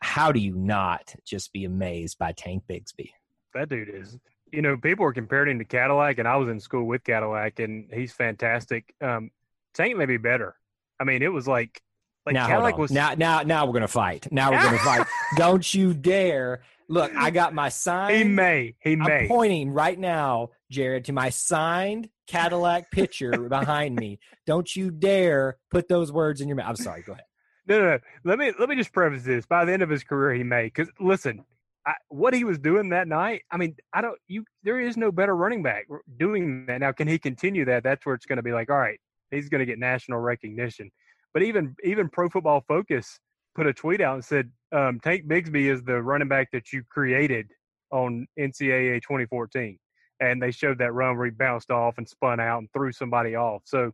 [0.00, 3.10] how do you not just be amazed by Tank Bigsby?
[3.54, 4.18] that dude is.
[4.50, 7.58] You know, people were comparing him to Cadillac, and I was in school with Cadillac,
[7.58, 8.94] and he's fantastic.
[9.00, 9.30] Um,
[9.72, 10.56] Tank may be better.
[11.00, 11.80] I mean, it was like
[12.26, 14.28] like now, Cadillac was now, now, now we're gonna fight.
[14.30, 15.06] Now we're gonna fight.
[15.36, 16.62] Don't you dare!
[16.88, 18.14] Look, I got my sign.
[18.14, 19.26] he may he I'm may.
[19.28, 24.18] pointing right now, Jared, to my signed Cadillac picture behind me.
[24.46, 26.68] Don't you dare put those words in your mouth.
[26.68, 27.02] I'm sorry.
[27.02, 27.24] Go ahead.
[27.66, 27.98] No, no, no.
[28.24, 29.46] Let me let me just preface this.
[29.46, 30.64] By the end of his career, he may.
[30.64, 31.44] Because listen,
[31.86, 33.42] I, what he was doing that night.
[33.50, 34.18] I mean, I don't.
[34.28, 35.86] You there is no better running back
[36.18, 36.80] doing that.
[36.80, 37.82] Now, can he continue that?
[37.82, 38.98] That's where it's going to be like, all right,
[39.30, 40.90] he's going to get national recognition.
[41.34, 43.18] But even even Pro Football Focus
[43.54, 46.82] put a tweet out and said, um, Tank Bigsby is the running back that you
[46.88, 47.50] created
[47.90, 49.78] on NCAA 2014.
[50.20, 53.34] And they showed that run where he bounced off and spun out and threw somebody
[53.34, 53.62] off.
[53.64, 53.92] So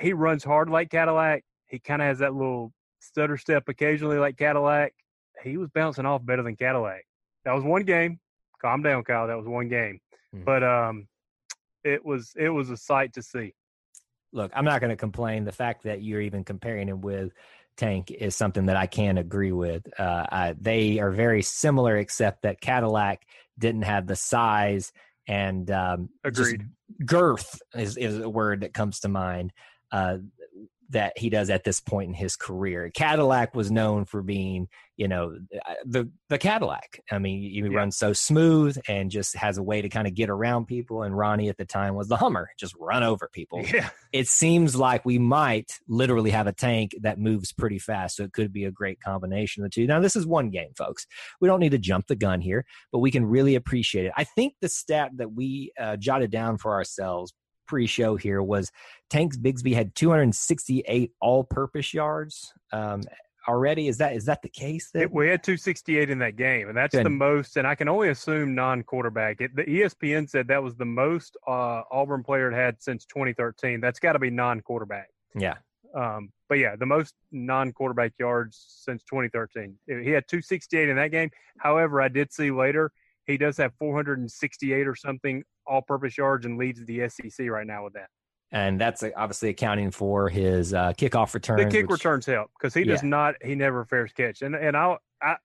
[0.00, 1.42] he runs hard like Cadillac.
[1.66, 4.92] He kind of has that little stutter step occasionally like Cadillac.
[5.42, 7.04] He was bouncing off better than Cadillac.
[7.44, 8.20] That was one game.
[8.60, 9.26] Calm down, Kyle.
[9.26, 10.00] That was one game.
[10.34, 10.44] Mhm.
[10.44, 11.08] But um,
[11.82, 13.54] it was it was a sight to see.
[14.32, 15.44] Look, I'm not going to complain.
[15.44, 17.32] The fact that you're even comparing him with
[17.76, 19.86] Tank is something that I can agree with.
[19.98, 23.26] Uh, I, they are very similar, except that Cadillac
[23.58, 24.92] didn't have the size
[25.26, 26.68] and um, Agreed.
[27.04, 29.52] girth is, is a word that comes to mind
[29.92, 30.18] uh,
[30.90, 32.90] that he does at this point in his career.
[32.94, 37.00] Cadillac was known for being, you know, uh, the the Cadillac.
[37.10, 37.76] I mean, he Yeah.
[37.76, 41.02] runs so smooth and just has a way to kind of get around people.
[41.02, 43.62] And Ronnie at the time was the Hummer, just run over people.
[43.64, 43.90] Yeah.
[44.12, 48.32] It seems like we might literally have a tank that moves pretty fast, so it
[48.32, 49.86] could be a great combination of the two.
[49.86, 51.06] Now, this is one game, folks.
[51.40, 54.12] We don't need to jump the gun here, but we can really appreciate it.
[54.16, 57.32] I think the stat that we uh, jotted down for ourselves
[57.70, 58.72] pre-show here was
[59.10, 63.00] Tanks Bigsby had 268 all-purpose yards um,
[63.46, 63.86] already.
[63.86, 64.90] Is that is that the case?
[64.92, 67.06] That It, we had 268 in that game, and that's Good.
[67.06, 67.56] the most.
[67.56, 69.40] And I can only assume non-quarterback.
[69.40, 73.80] It, the ESPN said that was the most uh, Auburn player had had since 2013.
[73.80, 75.10] That's got to be non-quarterback.
[75.36, 75.54] yeah,
[75.94, 79.76] Um, but yeah, the most non-quarterback yards since 2013.
[79.86, 81.30] He had 268 in that game.
[81.58, 82.90] However, I did see later
[83.30, 87.92] he does have 468 or something all-purpose yards and leads the SEC right now with
[87.94, 88.08] that.
[88.52, 91.62] and that's uh, obviously accounting for his uh, kickoff returns.
[91.62, 93.34] The kick which- returns help because he does not.
[93.42, 94.42] He never fares catch.
[94.42, 95.36] And and I I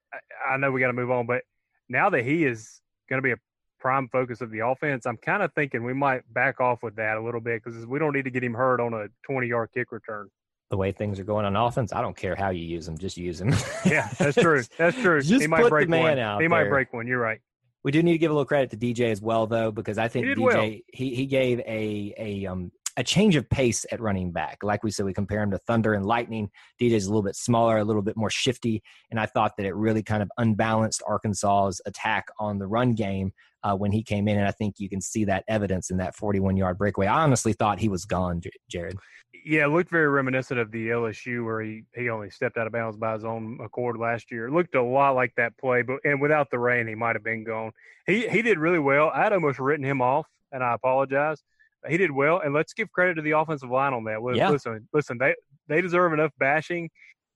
[0.49, 1.43] I know we got to move on, but
[1.87, 3.37] now that he is going to be a
[3.79, 7.17] prime focus of the offense, I'm kind of thinking we might back off with that
[7.17, 9.69] a little bit because we don't need to get him hurt on a 20 yard
[9.71, 10.29] kick return.
[10.71, 13.17] the way things are going on offense, I don't care how you use them, just
[13.17, 13.53] use them.
[13.85, 14.63] Yeah, that's true.
[14.79, 15.21] That's true.
[15.21, 16.19] Just he might put the break man one.
[16.19, 17.05] out he might break one.
[17.05, 17.39] You're right.
[17.85, 20.07] We do need to give a little credit to DJ as well, though, because I
[20.07, 20.63] think He DJ well.
[20.91, 24.63] he he gave a a um a change of pace at running back.
[24.63, 26.49] Like we said, we compare him to Thunder and Lightning.
[26.81, 29.75] DJ's a little bit smaller, a little bit more shifty, and I thought that it
[29.75, 33.33] really kind of unbalanced Arkansas's attack on the run game
[33.65, 36.15] uh, when he came in, and I think you can see that evidence in that
[36.15, 37.07] 41 yard breakaway.
[37.07, 38.97] I honestly thought he was gone, Jared.
[39.43, 42.73] Yeah, it looked very reminiscent of the LSU where he, he only stepped out of
[42.73, 44.47] bounds by his own accord last year.
[44.47, 47.23] It looked a lot like that play, but and without the rain, he might have
[47.23, 47.71] been gone.
[48.05, 49.11] He he did really well.
[49.13, 51.41] I had almost written him off, and I apologize.
[51.87, 54.21] He did well, and let's give credit to the offensive line on that.
[54.21, 54.49] Listen, Yeah.
[54.49, 55.35] listen, listen they
[55.67, 56.89] they deserve enough bashing.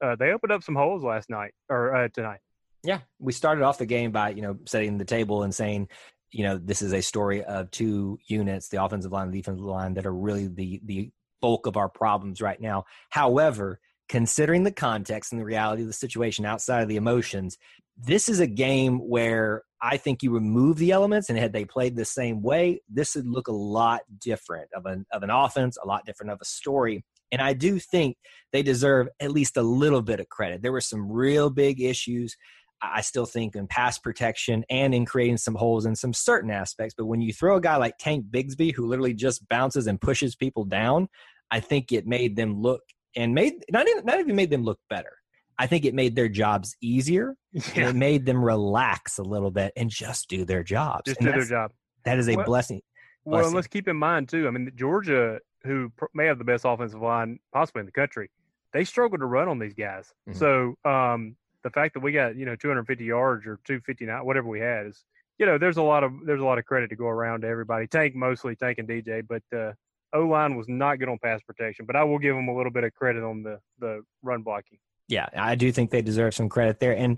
[0.04, 2.40] Uh, they opened up some holes last night or uh, tonight.
[2.84, 5.90] Yeah, we started off the game by you know setting the table and saying,
[6.32, 9.66] you know, this is a story of two units, the offensive line and the defensive
[9.66, 11.12] line, that are really the the
[11.42, 12.84] bulk of our problems right now.
[13.10, 17.58] However, considering the context and the reality of the situation outside of the emotions,
[17.98, 21.96] this is a game where I think you remove the elements and had they played
[21.96, 25.88] the same way, this would look a lot different of an of an offense, a
[25.88, 27.04] lot different of a story.
[27.32, 28.18] And I do think
[28.52, 30.62] they deserve at least a little bit of credit.
[30.62, 32.36] There were some real big issues.
[32.82, 36.96] I still think in pass protection and in creating some holes in some certain aspects.
[36.98, 40.36] But when you throw a guy like Tank Bigsby, who literally just bounces and pushes
[40.36, 41.08] people down,
[41.52, 42.82] I think it made them look
[43.16, 45.12] and made not even, not even made them look better.
[45.58, 47.36] I think it made their jobs easier.
[47.52, 47.90] Yeah.
[47.90, 51.04] It made them relax a little bit and just do their jobs.
[51.06, 51.72] Just And do their job.
[52.06, 52.82] That is a Well- blessing.
[53.26, 54.48] Well, let's keep in mind too.
[54.48, 58.30] I mean, Georgia, who may have the best offensive line possibly in the country,
[58.72, 60.14] they struggled to run on these guys.
[60.30, 60.36] Mhm.
[60.36, 64.60] So um, the fact that we got you know 250 yards or 259, whatever we
[64.60, 65.04] had, is
[65.38, 67.48] you know there's a lot of there's a lot of credit to go around to
[67.48, 67.88] everybody.
[67.88, 69.74] Tank mostly Tank and DJ, but uh,
[70.14, 71.86] O line was not good on pass protection.
[71.86, 74.80] But I will give them a little bit of credit on the the run blocking.
[75.08, 76.96] Yeah, I do think they deserve some credit there.
[76.96, 77.18] And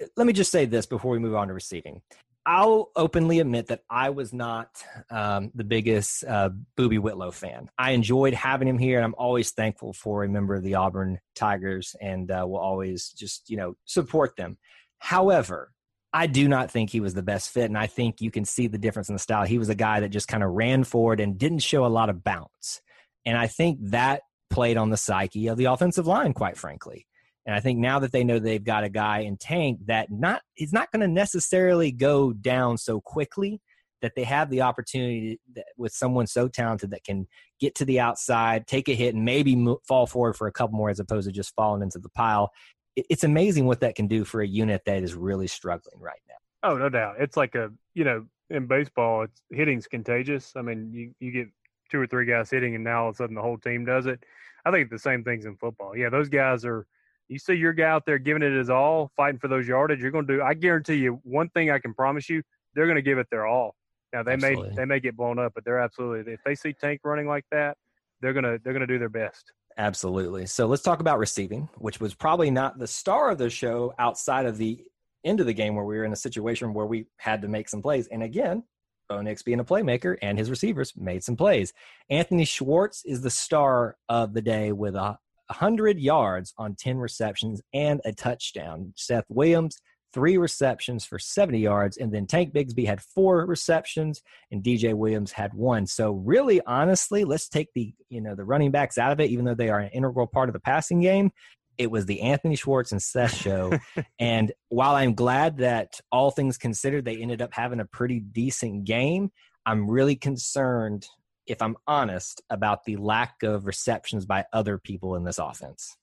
[0.00, 2.02] uh, let me just say this before we move on to receiving.
[2.44, 4.68] I'll openly admit that I was not
[5.10, 7.70] um, the biggest uh, Boobee Whitlow fan.
[7.78, 11.20] I enjoyed having him here, and I'm always thankful for a member of the Auburn
[11.36, 14.58] Tigers, and uh, will always just you know support them.
[14.98, 15.72] However,
[16.12, 18.66] I do not think he was the best fit, and I think you can see
[18.66, 19.44] the difference in the style.
[19.44, 22.10] He was a guy that just kind of ran forward and didn't show a lot
[22.10, 22.80] of bounce,
[23.24, 27.06] and I think that played on the psyche of the offensive line, quite frankly.
[27.44, 30.42] And I think now that they know they've got a guy in tank that not
[30.54, 33.60] he's not going to necessarily go down so quickly
[34.00, 37.26] that they have the opportunity that, with someone so talented that can
[37.60, 40.76] get to the outside, take a hit, and maybe mo- fall forward for a couple
[40.76, 42.50] more as opposed to just falling into the pile.
[42.96, 46.20] It, it's amazing what that can do for a unit that is really struggling right
[46.28, 46.70] now.
[46.70, 47.16] Oh, no doubt.
[47.18, 50.52] It's like a you know in baseball, it's hitting's contagious.
[50.56, 51.48] I mean, you you get
[51.90, 54.06] two or three guys hitting, and now all of a sudden the whole team does
[54.06, 54.22] it.
[54.64, 55.96] I think the same things in football.
[55.96, 56.86] Yeah, those guys are.
[57.28, 60.00] You see your guy out there giving it his all, fighting for those yardage.
[60.00, 60.42] You're going to do.
[60.42, 61.70] I guarantee you one thing.
[61.70, 62.42] I can promise you,
[62.74, 63.74] they're going to give it their all.
[64.12, 64.68] Now they Absolutely.
[64.70, 66.34] may they may get blown up, but they're absolutely.
[66.34, 67.76] If they see Tank running like that,
[68.20, 69.52] they're gonna they're gonna do their best.
[69.78, 70.46] Absolutely.
[70.46, 74.44] So let's talk about receiving, which was probably not the star of the show outside
[74.44, 74.84] of the
[75.24, 77.70] end of the game where we were in a situation where we had to make
[77.70, 78.06] some plays.
[78.08, 78.64] And again,
[79.08, 81.72] Bo Nix being a playmaker and his receivers made some plays.
[82.10, 85.18] Anthony Schwartz is the star of the day with a
[85.52, 88.92] 100 yards on 10 receptions and a touchdown.
[88.96, 89.78] Seth Williams,
[90.12, 91.96] three receptions for 70 yards.
[91.96, 95.86] And then Tank Bigsby had four receptions and DJ Williams had one.
[95.86, 99.44] So really, honestly, let's take the you know the running backs out of it, even
[99.44, 101.30] though they are an integral part of the passing game.
[101.78, 103.72] It was the Anthony Schwartz and Seth show.
[104.18, 108.84] and while I'm glad that all things considered, they ended up having a pretty decent
[108.84, 109.30] game,
[109.64, 111.06] I'm really concerned,
[111.52, 115.96] if I'm honest, about the lack of receptions by other people in this offense.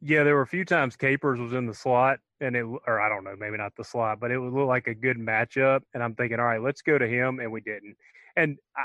[0.00, 3.10] Yeah, there were a few times Capers was in the slot, and it, or I
[3.10, 5.82] don't know, maybe not the slot, but it would look like a good matchup.
[5.92, 7.96] And I'm thinking, all right, let's go to him, and we didn't.
[8.34, 8.84] And I,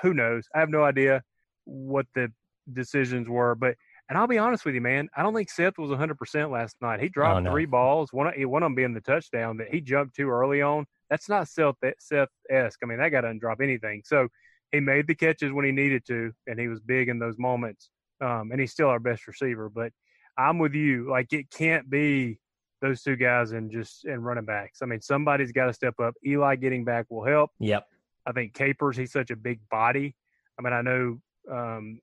[0.00, 0.48] who knows?
[0.54, 1.22] I have no idea
[1.64, 2.32] what the
[2.72, 3.74] decisions were, but
[4.08, 7.00] and I'll be honest with you, man, I don't think Seth was 100% last night.
[7.00, 7.50] He oh, dropped Oh, no.
[7.50, 10.62] three balls, one of- one of them being the touchdown that he jumped too early
[10.62, 10.86] on.
[11.10, 12.78] That's not Seth Seth esque.
[12.82, 14.02] I mean, that guy doesn't drop anything.
[14.06, 14.28] So
[14.72, 17.90] he made the catches when he needed to, and he was big in those moments.
[18.20, 19.92] Um, and he's still our best receiver, but
[20.36, 21.08] I'm with you.
[21.10, 22.40] Like it can't be
[22.80, 24.80] those two guys and just and running backs.
[24.82, 26.14] I mean, somebody's got to step up.
[26.26, 27.50] Eli getting back will help.
[27.60, 27.86] Yep.
[28.26, 30.14] I think Capers, he's such a big body.
[30.58, 31.18] I mean, I know
[31.50, 32.00] um,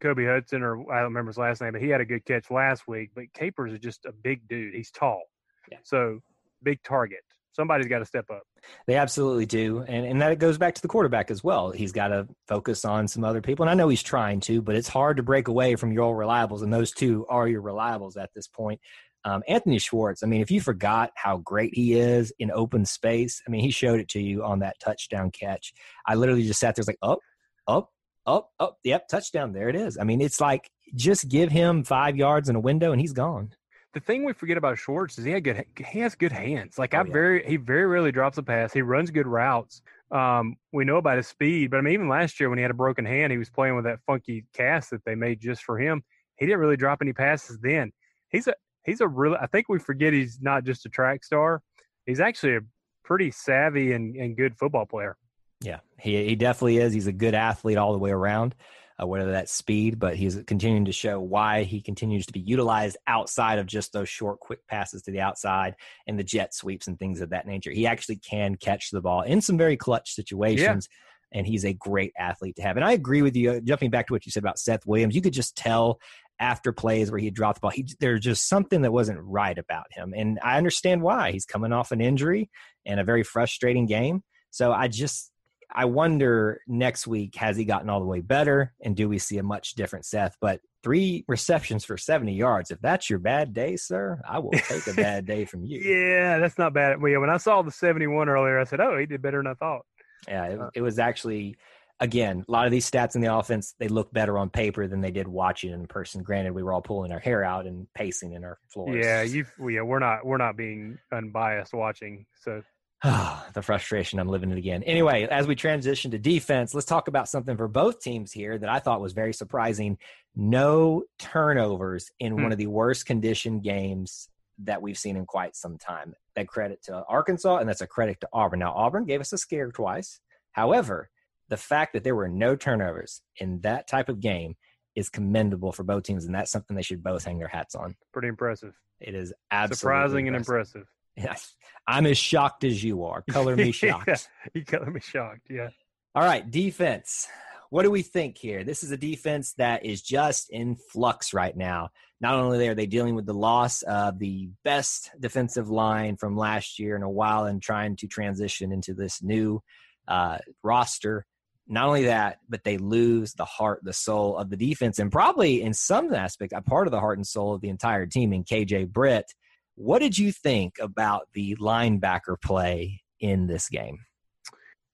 [0.00, 2.50] Kobe Hudson, or I don't remember his last name, but he had a good catch
[2.50, 3.10] last week.
[3.14, 4.74] But Capers is just a big dude.
[4.74, 5.22] He's tall,
[5.70, 5.78] Yeah.
[5.82, 6.20] so
[6.62, 7.20] big target.
[7.52, 8.42] Somebody's got to step up.
[8.86, 9.84] They absolutely do.
[9.86, 11.70] And and that goes back to the quarterback as well.
[11.70, 13.64] He's got to focus on some other people.
[13.64, 16.16] And I know he's trying to, but it's hard to break away from your old
[16.16, 16.62] reliables.
[16.62, 18.80] And those two are your reliables at this point.
[19.24, 23.40] Um, Anthony Schwartz, I mean, if you forgot how great he is in open space,
[23.46, 25.72] I mean, he showed it to you on that touchdown catch.
[26.06, 27.20] I literally just sat there, was like, up,
[27.68, 27.90] up,
[28.26, 28.78] up, up.
[28.82, 29.52] Yep, touchdown.
[29.52, 29.96] There it is.
[29.96, 33.52] I mean, it's like just give him five yards in a window and he's gone.
[33.94, 36.78] The thing we forget about Schwartz is he had good he has good hands.
[36.78, 37.12] Like Oh, I yeah.
[37.12, 38.72] very he very rarely drops a pass.
[38.72, 39.82] He runs good routes.
[40.10, 42.70] Um, we know about his speed, but I mean even last year when he had
[42.70, 45.78] a broken hand, he was playing with that funky cast that they made just for
[45.78, 46.02] him.
[46.36, 47.92] He didn't really drop any passes then.
[48.30, 51.62] He's a he's a really I think we forget he's not just a track star.
[52.06, 52.60] He's actually a
[53.04, 55.16] pretty savvy and, and good football player.
[55.60, 56.92] Yeah, he he definitely is.
[56.92, 58.54] He's a good athlete all the way around,
[59.02, 62.96] uh, whether that's speed, but he's continuing to show why he continues to be utilized
[63.06, 65.74] outside of just those short, quick passes to the outside
[66.06, 67.70] and the jet sweeps and things of that nature.
[67.70, 70.88] He actually can catch the ball in some very clutch situations.
[71.34, 72.76] And he's a great athlete to have.
[72.76, 73.52] And I agree with you.
[73.52, 75.98] uh, Jumping back to what you said about Seth Williams, you could just tell
[76.38, 79.86] after plays where he dropped the ball, he, there's just something that wasn't right about
[79.92, 80.12] him.
[80.14, 81.32] And I understand why.
[81.32, 82.50] He's coming off an injury
[82.84, 84.22] and a very frustrating game.
[84.50, 85.31] So I just,
[85.74, 89.38] I wonder next week has he gotten all the way better and do we see
[89.38, 90.36] a much different Seth?
[90.40, 92.70] But three receptions for 70 yards.
[92.70, 95.80] If that's your bad day, sir, I will take a bad day from you.
[95.92, 97.00] Yeah, that's not bad.
[97.00, 99.46] Well, yeah, when I saw the 71 earlier, I said, "Oh, he did better than
[99.48, 99.82] I thought."
[100.28, 101.56] Yeah, it, Uh, it was actually
[102.02, 105.00] again, a lot of these stats in the offense, they look better on paper than
[105.00, 106.22] they did watching in person.
[106.22, 109.04] Granted, we were all pulling our hair out and pacing in our floors.
[109.04, 109.46] Yeah, you.
[109.60, 110.26] Yeah, we're not.
[110.26, 112.26] We're not being unbiased watching.
[112.40, 112.62] So
[113.02, 114.82] the frustration, I'm living it again.
[114.84, 118.68] Anyway, as we transition to defense, let's talk about something for both teams here that
[118.68, 119.98] I thought was very surprising.
[120.36, 122.42] No turnovers in Hmm.
[122.44, 124.28] one of the worst conditioned games
[124.58, 126.14] that we've seen in quite some time.
[126.36, 128.60] That credit to Arkansas, and that's a credit to Auburn.
[128.60, 130.20] Now, Auburn gave us a scare twice.
[130.52, 131.10] However,
[131.48, 134.54] the fact that there were no turnovers in that type of game
[134.94, 137.96] is commendable for both teams, and that's something they should both hang their hats on.
[138.12, 138.74] pretty impressive.
[139.00, 140.86] It is absolutely Surprising and impressive.
[141.16, 141.54] Yes.
[141.86, 143.22] I'm as shocked as you are.
[143.28, 144.08] Color me shocked.
[144.08, 144.16] yeah,
[144.54, 145.48] you color me shocked.
[145.50, 145.68] Yeah.
[146.14, 147.26] All right, defense.
[147.70, 148.64] What do we think here?
[148.64, 151.88] This is a defense that is just in flux right now.
[152.20, 156.78] Not only are they dealing with the loss of the best defensive line from last
[156.78, 159.60] year in a while and trying to transition into this new
[160.06, 161.26] uh, roster.
[161.66, 165.62] Not only that, but they lose the heart, the soul of the defense, and probably
[165.62, 168.44] in some aspect, a part of the heart and soul of the entire team in
[168.44, 169.32] KJ Britt.
[169.74, 173.98] What did you think about the linebacker play in this game?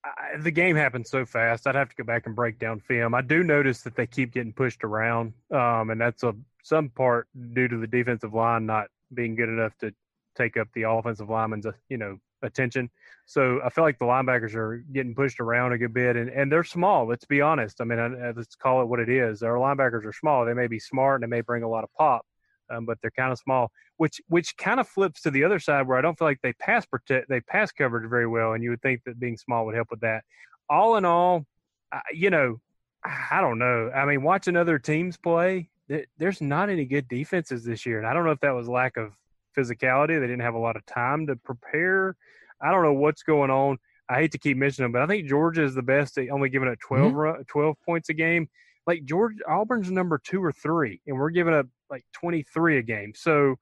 [0.04, 1.66] I, the game happened so fast.
[1.66, 3.14] I'd have to go back and break down film.
[3.14, 7.26] I do notice that they keep getting pushed around, um, and that's a some part
[7.54, 9.92] due to the defensive line not being good enough to
[10.36, 12.90] take up the offensive lineman's uh, you know attention.
[13.26, 16.50] So I feel like the linebackers are getting pushed around a good bit, and, and
[16.50, 17.06] they're small.
[17.06, 17.80] Let's be honest.
[17.80, 19.42] I mean, I, let's call it what it is.
[19.42, 20.44] Our linebackers are small.
[20.44, 22.24] They may be smart and they may bring a lot of pop,
[22.70, 23.70] um, but they're kind of small.
[23.96, 26.52] Which which kind of flips to the other side where I don't feel like they
[26.54, 29.74] pass protect they pass coverage very well, and you would think that being small would
[29.74, 30.24] help with that.
[30.70, 31.46] All in all,
[31.92, 32.60] I, you know,
[33.04, 33.90] I don't know.
[33.94, 38.06] I mean, watching other teams play, th- there's not any good defenses this year, and
[38.06, 39.12] I don't know if that was lack of
[39.56, 40.20] physicality.
[40.20, 42.16] They didn't have a lot of time to prepare.
[42.60, 43.78] I don't know what's going on.
[44.08, 46.14] I hate to keep mentioning them, but I think Georgia is the best.
[46.14, 48.48] They only giving up 12, ru- 12 points a game.
[48.88, 53.12] Like George Auburn's number two or three, and we're giving up like 23 a game.
[53.14, 53.56] So,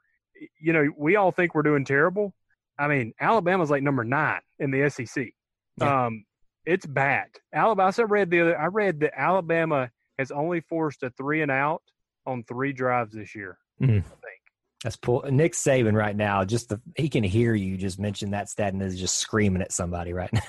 [0.61, 2.33] you know, we all think we're doing terrible.
[2.79, 5.33] I mean, Alabama's like number nine in the SEC.
[5.81, 6.07] Yeah.
[6.07, 6.25] Um,
[6.65, 7.27] it's bad.
[7.53, 7.93] Alabama.
[7.99, 8.59] I read the other.
[8.59, 11.83] I read that Alabama has only forced a three and out
[12.25, 13.59] on three drives this year.
[13.83, 13.89] Mm.
[13.89, 14.41] I think.
[14.85, 16.45] That's pull Nick Saban right now.
[16.45, 19.73] Just the he can hear you just mention that stat and is just screaming at
[19.73, 20.41] somebody right now.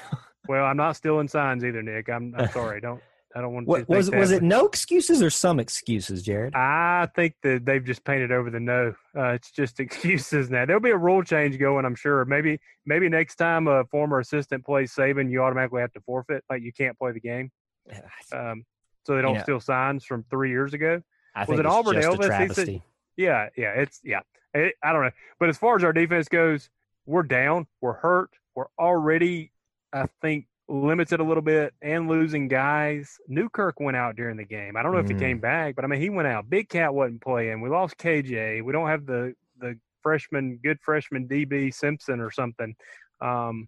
[0.47, 2.09] Well, I'm not stealing signs either, Nick.
[2.09, 2.79] I'm, I'm sorry.
[2.79, 3.01] Don't
[3.37, 3.69] I don't want to.
[3.69, 6.55] What, was was it no excuses or some excuses, Jared?
[6.55, 8.95] I think that they've just painted over the no.
[9.15, 10.65] Uh, it's just excuses now.
[10.65, 12.25] There'll be a rule change going, I'm sure.
[12.25, 16.43] Maybe maybe next time a former assistant plays Saban, you automatically have to forfeit.
[16.49, 17.51] Like you can't play the game.
[18.33, 18.65] Um,
[19.05, 19.43] so they don't Yeah.
[19.43, 21.01] steal signs from three years ago.
[21.35, 22.19] I was think it it's Auburn Elvis?
[22.19, 22.83] a said- travesty.
[23.15, 24.21] Yeah, yeah, it's yeah.
[24.53, 26.69] It, I don't know, but as far as our defense goes,
[27.05, 27.67] we're down.
[27.81, 28.31] We're hurt.
[28.55, 29.51] We're already,
[29.93, 33.17] I think, limited a little bit and losing guys.
[33.27, 34.75] Newkirk went out during the game.
[34.75, 35.19] I don't know if he Mm.
[35.19, 36.49] came back, but I mean, he went out.
[36.49, 37.61] Big Cat wasn't playing.
[37.61, 38.61] We lost KJ.
[38.61, 42.75] We don't have the the freshman, good freshman DB Simpson or something.
[43.21, 43.67] Um,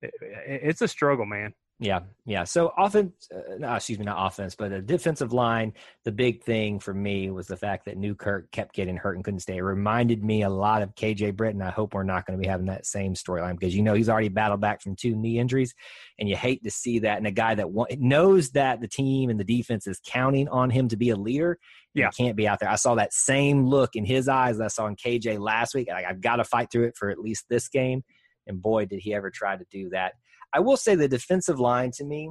[0.00, 1.52] it, it's a struggle, man.
[1.80, 2.44] Yeah, yeah.
[2.44, 5.72] So offense, uh, no, excuse me, not offense, but a defensive line.
[6.04, 9.40] The big thing for me was the fact that Newkirk kept getting hurt and couldn't
[9.40, 9.56] stay.
[9.56, 11.60] It reminded me a lot of KJ Britton.
[11.62, 14.08] I hope we're not going to be having that same storyline because you know he's
[14.08, 15.74] already battled back from two knee injuries,
[16.20, 17.18] and you hate to see that.
[17.18, 17.66] And a guy that
[17.98, 21.58] knows that the team and the defense is counting on him to be a leader,
[21.92, 22.10] Yeah.
[22.10, 22.70] can't be out there.
[22.70, 25.88] I saw that same look in his eyes that I saw in KJ last week.
[25.88, 28.04] Like, I've got to fight through it for at least this game,
[28.46, 30.12] and boy, did he ever try to do that.
[30.54, 32.30] I will say the defensive line to me,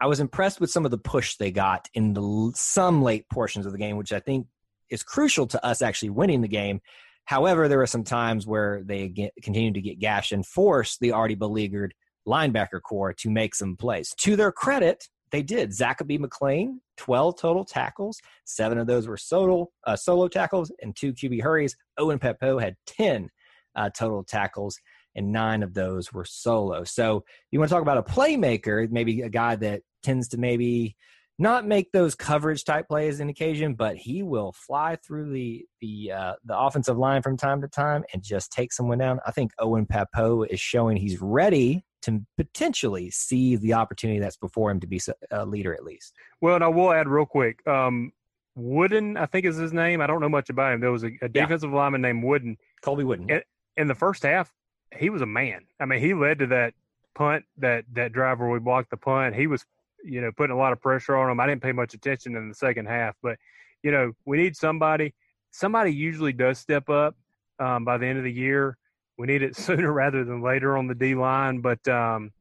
[0.00, 3.66] I was impressed with some of the push they got in the some late portions
[3.66, 4.46] of the game, which I think
[4.90, 6.80] is crucial to us actually winning the game.
[7.24, 11.12] However, there were some times where they get, continued to get gashed and forced the
[11.12, 11.94] already beleaguered
[12.28, 14.14] linebacker core to make some plays.
[14.18, 15.70] To their credit, they did.
[15.70, 18.20] Zakoby McClain, 12 total tackles.
[18.44, 21.76] Seven of those were solo, uh, solo tackles and two QB hurries.
[21.98, 23.30] Owen Pappoe had 10
[23.74, 24.78] uh, total tackles
[25.14, 26.84] and nine of those were solo.
[26.84, 30.96] So you want to talk about a playmaker, maybe a guy that tends to maybe
[31.38, 36.12] not make those coverage type plays in occasion, but he will fly through the the
[36.12, 39.18] uh, the offensive line from time to time and just take someone down.
[39.26, 44.70] I think Owen Pappoe is showing he's ready to potentially seize the opportunity that's before
[44.70, 45.00] him to be
[45.30, 46.14] a leader at least.
[46.40, 47.66] Well, and I will add real quick.
[47.66, 48.12] Um,
[48.56, 50.00] Wooden, I think is his name.
[50.00, 50.80] I don't know much about him.
[50.80, 52.58] There was a, a defensive lineman named Wooden.
[52.82, 53.40] Colby Wooden.
[53.76, 54.52] In the first half,
[54.96, 55.62] he was a man.
[55.80, 56.74] I mean, he led to that
[57.14, 59.34] punt, that that drive where we blocked the punt.
[59.34, 59.64] He was,
[60.04, 61.40] you know, putting a lot of pressure on him.
[61.40, 63.38] I didn't pay much attention in the second half, but
[63.82, 65.14] you know, we need somebody.
[65.50, 67.16] Somebody usually does step up
[67.58, 68.76] um, by the end of the year.
[69.18, 71.60] We need it sooner rather than later on the D line.
[71.60, 72.32] But um,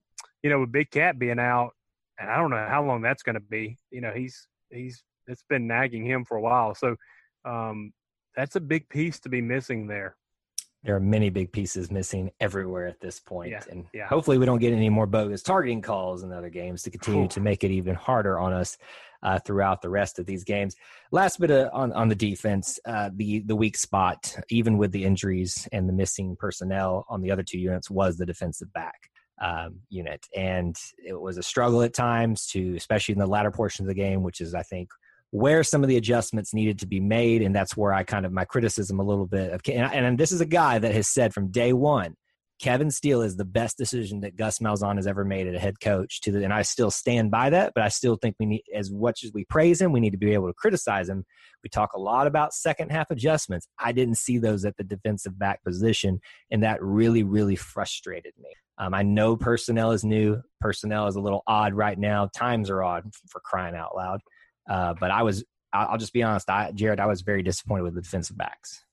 [0.41, 1.71] you know, with Big Cat being out,
[2.19, 3.77] and I don't know how long that's going to be.
[3.91, 6.95] You know, he's he's it's been nagging him for a while, so
[7.45, 7.93] um,
[8.35, 10.15] that's a big piece to be missing there.
[10.83, 13.51] There are many big pieces missing everywhere at this point.
[13.51, 14.07] Yeah, and yeah.
[14.07, 17.39] hopefully we don't get any more bogus targeting calls in other games to continue to
[17.39, 18.77] make it even harder on us
[19.23, 20.75] uh, throughout the rest of these games.
[21.11, 25.05] Last bit of, on on the defense, uh, the the weak spot, even with the
[25.05, 29.09] injuries and the missing personnel on the other two units, was the defensive back
[29.41, 33.85] um, unit, and it was a struggle at times to, especially in the latter portion
[33.85, 34.89] of the game, which is I think
[35.33, 38.31] where some of the adjustments needed to be made, and that's where I kind of
[38.31, 41.33] my criticism a little bit of, and, and this is a guy that has said
[41.33, 42.15] from day one
[42.61, 45.79] Kevin Steele is the best decision that Gus Malzahn has ever made as a head
[45.79, 46.21] coach.
[46.21, 48.91] To the, and I still stand by that, but I still think we need, as
[48.91, 51.25] much as we praise him, we need to be able to criticize him.
[51.63, 53.67] We talk a lot about second half adjustments.
[53.79, 56.19] I didn't see those at the defensive back position,
[56.51, 58.51] and that really, really frustrated me.
[58.77, 60.41] Um, I know personnel is new.
[60.61, 62.29] Personnel is a little odd right now.
[62.35, 64.21] Times are odd for crying out loud.
[64.69, 67.95] Uh, but I was, I'll just be honest, I, Jared, I was very disappointed with
[67.95, 68.85] the defensive backs.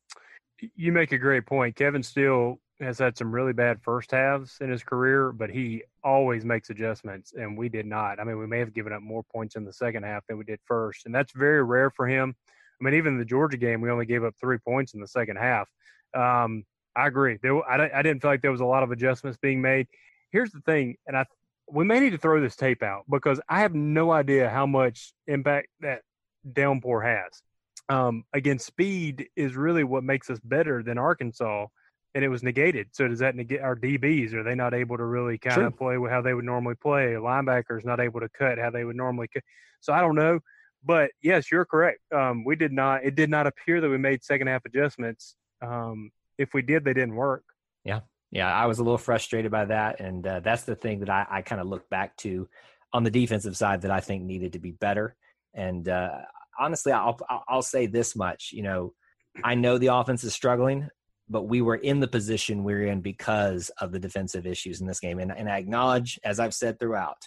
[0.74, 1.76] You make a great point.
[1.76, 6.44] Kevin Steele has had some really bad first halves in his career, but he always
[6.44, 8.18] makes adjustments, and we did not.
[8.18, 10.44] I mean, we may have given up more points in the second half than we
[10.44, 12.34] did first, and that's very rare for him.
[12.80, 15.36] I mean, even the Georgia game, we only gave up three points in the second
[15.36, 15.68] half.
[16.14, 16.64] Um,
[16.96, 17.38] I agree.
[17.42, 19.86] There, I, I didn't feel like there was a lot of adjustments being made.
[20.30, 21.24] Here's the thing, and I
[21.72, 25.12] we may need to throw this tape out because I have no idea how much
[25.26, 26.02] impact that
[26.50, 27.42] downpour has.
[27.88, 31.66] Um, again, speed is really what makes us better than Arkansas
[32.14, 32.88] and it was negated.
[32.92, 34.34] So does that negate our DBs?
[34.34, 35.66] Are they not able to really kind True.
[35.66, 37.12] of play with how they would normally play?
[37.12, 39.42] Linebackers not able to cut how they would normally cut.
[39.80, 40.40] So I don't know,
[40.84, 42.00] but yes, you're correct.
[42.12, 43.04] Um, we did not.
[43.04, 45.36] It did not appear that we made second half adjustments.
[45.62, 47.44] Um, if we did, they didn't work.
[47.84, 48.00] Yeah,
[48.30, 51.26] yeah, I was a little frustrated by that, and uh, that's the thing that I,
[51.28, 52.48] I kind of look back to
[52.92, 55.16] on the defensive side that I think needed to be better.
[55.54, 56.18] And uh,
[56.58, 57.18] honestly, I'll
[57.48, 58.50] I'll say this much.
[58.52, 58.94] You know,
[59.42, 60.88] I know the offense is struggling
[61.30, 64.86] but we were in the position we are in because of the defensive issues in
[64.86, 65.20] this game.
[65.20, 67.18] And, and I acknowledge, as I've said throughout,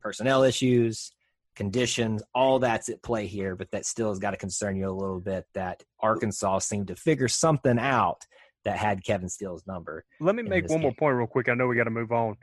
[0.00, 1.12] personnel issues,
[1.54, 4.90] conditions, all that's at play here, but that still has got to concern you a
[4.90, 8.26] little bit that Arkansas seemed to figure something out
[8.64, 10.04] that had Kevin Steele's number.
[10.20, 10.82] Let me make one game.
[10.82, 11.48] more point real quick.
[11.48, 12.36] I know we got to move on.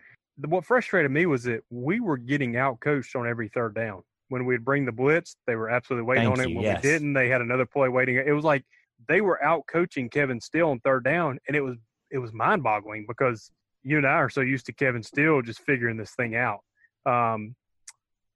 [0.46, 4.04] What frustrated me was that we were getting out coached on every third down.
[4.30, 6.56] When we'd bring the blitz, they were absolutely waiting Thank on you, it.
[6.56, 6.84] When yes.
[6.84, 8.16] we didn't, they had another play waiting.
[8.16, 8.64] It was like–
[9.08, 11.78] they were out coaching Kevin Steele on third down, and it was
[12.12, 13.50] it was mind boggling because
[13.82, 16.60] you and I are so used to Kevin Steele just figuring this thing out.
[17.06, 17.56] Um,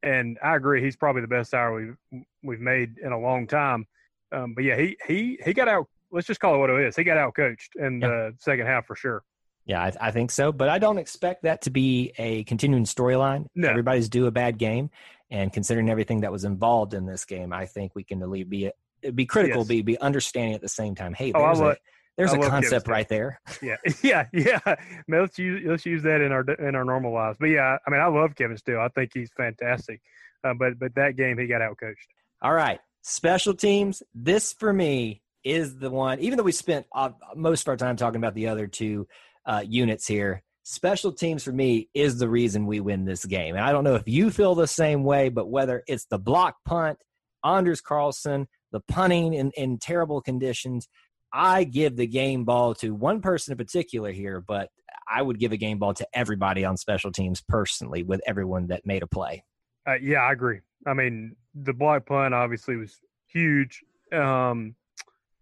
[0.02, 3.86] and I agree, he's probably the best hire we've we've made in a long time.
[4.32, 5.88] Um, but yeah, he he he got out.
[6.14, 6.96] Let's just call it what it is.
[6.96, 8.08] He got out coached in yeah.
[8.08, 9.24] the second half for sure.
[9.66, 13.48] Yeah, I, I, think so, but I don't expect that to be a continuing storyline.
[13.56, 13.70] No.
[13.70, 14.90] Everybody's due a bad game,
[15.32, 18.72] and considering everything that was involved in this game, I think we can be
[19.14, 19.68] be critical, Yes.
[19.68, 21.14] be be understanding at the same time.
[21.14, 21.78] Hey, Oh, there's a love-
[22.16, 23.40] there's I a concept right there.
[23.62, 24.60] Yeah, yeah, yeah.
[25.08, 27.38] Man, let's use let's use that in our in our normal lives.
[27.40, 28.80] But yeah, I mean, I love Kevin Steele.
[28.80, 30.02] I think he's fantastic.
[30.44, 32.08] Uh, but but that game, he got outcoached.
[32.42, 34.04] All right, special teams.
[34.14, 36.20] This for me is the one.
[36.20, 39.08] Even though we spent uh, most of our time talking about the other two
[39.46, 43.56] uh, units here, special teams for me is the reason we win this game.
[43.56, 46.56] And I don't know if you feel the same way, but whether it's the block
[46.66, 47.00] punt,
[47.44, 50.88] Anders Carlson, the punting in, in terrible conditions,
[51.34, 54.70] I give the game ball to one person in particular here, but
[55.12, 58.86] I would give a game ball to everybody on special teams personally with everyone that
[58.86, 59.44] made a play.
[59.88, 60.62] Uh, yeah, I agree.
[60.88, 63.84] I mean, the block punt obviously was huge,
[64.14, 64.76] um,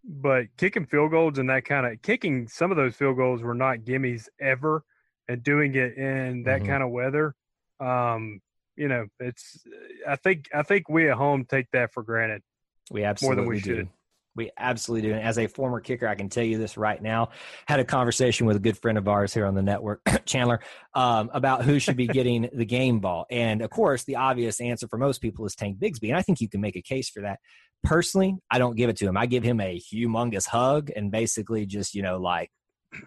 [0.04, 3.54] but kicking field goals and that kind of kicking some of those field goals were
[3.56, 4.84] not gimmies ever,
[5.28, 6.68] and doing it in that Mhm.
[6.68, 7.36] kind of weather,
[7.80, 8.42] um,
[8.76, 9.66] you know, it's.
[10.08, 12.42] I think I think we at home take that for granted.
[12.90, 13.76] We absolutely more than we do.
[13.78, 13.90] should.
[14.34, 15.14] We absolutely do.
[15.14, 17.32] And as a former kicker, I can tell you this right now.
[17.68, 20.62] Had a conversation with a good friend of ours here on the network, Chandler,
[20.94, 23.26] um, about who should be getting the game ball.
[23.30, 26.10] And of course, the obvious answer for most people is Tank Bigsby.
[26.10, 27.40] And I think you can make a case for that.
[27.84, 29.18] Personally, I don't give it to him.
[29.18, 32.52] I give him a humongous hug and basically just, you know, like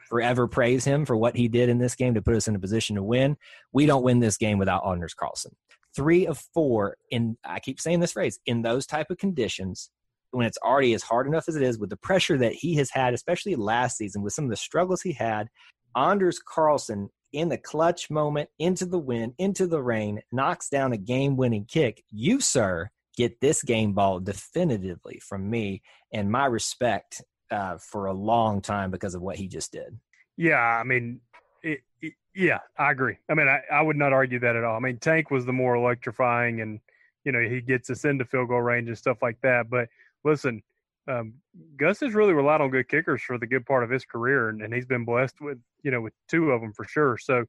[0.09, 2.61] forever praise him for what he did in this game to put us in a
[2.61, 3.37] position to win.
[3.73, 5.55] We don't win this game without Anders Carlson.
[5.95, 9.91] Three of four in I keep saying this phrase in those type of conditions
[10.33, 12.91] when it's already as hard enough as it is with the pressure that he has
[12.91, 15.49] had, especially last season with some of the struggles he had.
[15.97, 20.97] Anders Carlson in the clutch moment, into the wind, into the rain, knocks down a
[20.97, 22.03] game winning kick.
[22.11, 28.13] You, sir, get this game ball definitively from me and my respect uh, for a
[28.13, 29.99] long time because of what he just did.
[30.37, 31.21] Yeah, I mean,
[31.63, 33.17] it, it, Yeah, I agree.
[33.31, 34.77] I mean, I, I would not argue that at all.
[34.77, 36.81] I mean, Tank was the more electrifying, and
[37.25, 39.71] you know he gets us into field goal range and stuff like that.
[39.71, 39.89] But
[40.25, 40.63] listen,
[41.07, 41.35] um,
[41.77, 44.63] Gus has really relied on good kickers for the good part of his career, and,
[44.63, 47.17] and he's been blessed with you know with two of them for sure.
[47.19, 47.45] So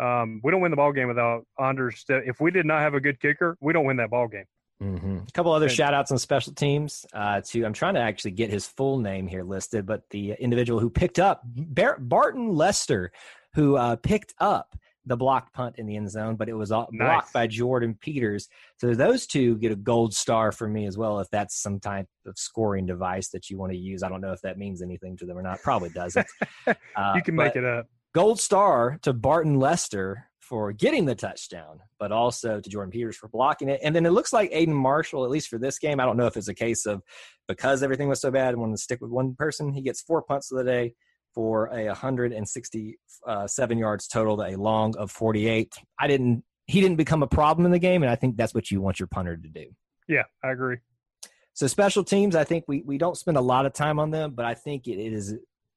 [0.00, 2.04] um, we don't win the ball game without Anders.
[2.08, 4.46] If we did not have a good kicker, we don't win that ball game.
[4.82, 5.18] Mm-hmm.
[5.28, 7.04] A couple other shout outs on special teams.
[7.12, 10.80] Uh, to I'm trying to actually get his full name here listed, but the individual
[10.80, 13.12] who picked up Bar- Barton Lester,
[13.54, 14.74] who uh, picked up
[15.06, 17.06] the blocked punt in the end zone, but it was all Nice.
[17.06, 18.48] blocked by Jordyn Peters.
[18.78, 22.06] So those two get a gold star for me as well, if that's some type
[22.26, 24.02] of scoring device that you want to use.
[24.02, 25.60] I don't know if that means anything to them or not.
[25.62, 26.26] Probably doesn't.
[26.96, 27.86] Uh, you can make it up.
[28.14, 33.28] gold star to Barton Lester for getting the touchdown, but also to Jordyn Peters for
[33.28, 33.78] blocking it.
[33.84, 36.26] And then it looks like Aidan Marshall, at least for this game, I don't know
[36.26, 37.02] if it's a case of
[37.46, 40.22] because everything was so bad and wanted to stick with one person, he gets four
[40.22, 40.94] punts of the day
[41.32, 45.72] for a 167 yards total, to a long of 48.
[46.00, 46.42] I didn't.
[46.66, 48.98] He didn't become a problem in the game, and I think that's what you want
[49.00, 49.66] your punter to do.
[50.08, 50.78] Yeah, I agree.
[51.52, 54.32] So special teams, I think we, we don't spend a lot of time on them,
[54.34, 55.34] but I think it, it is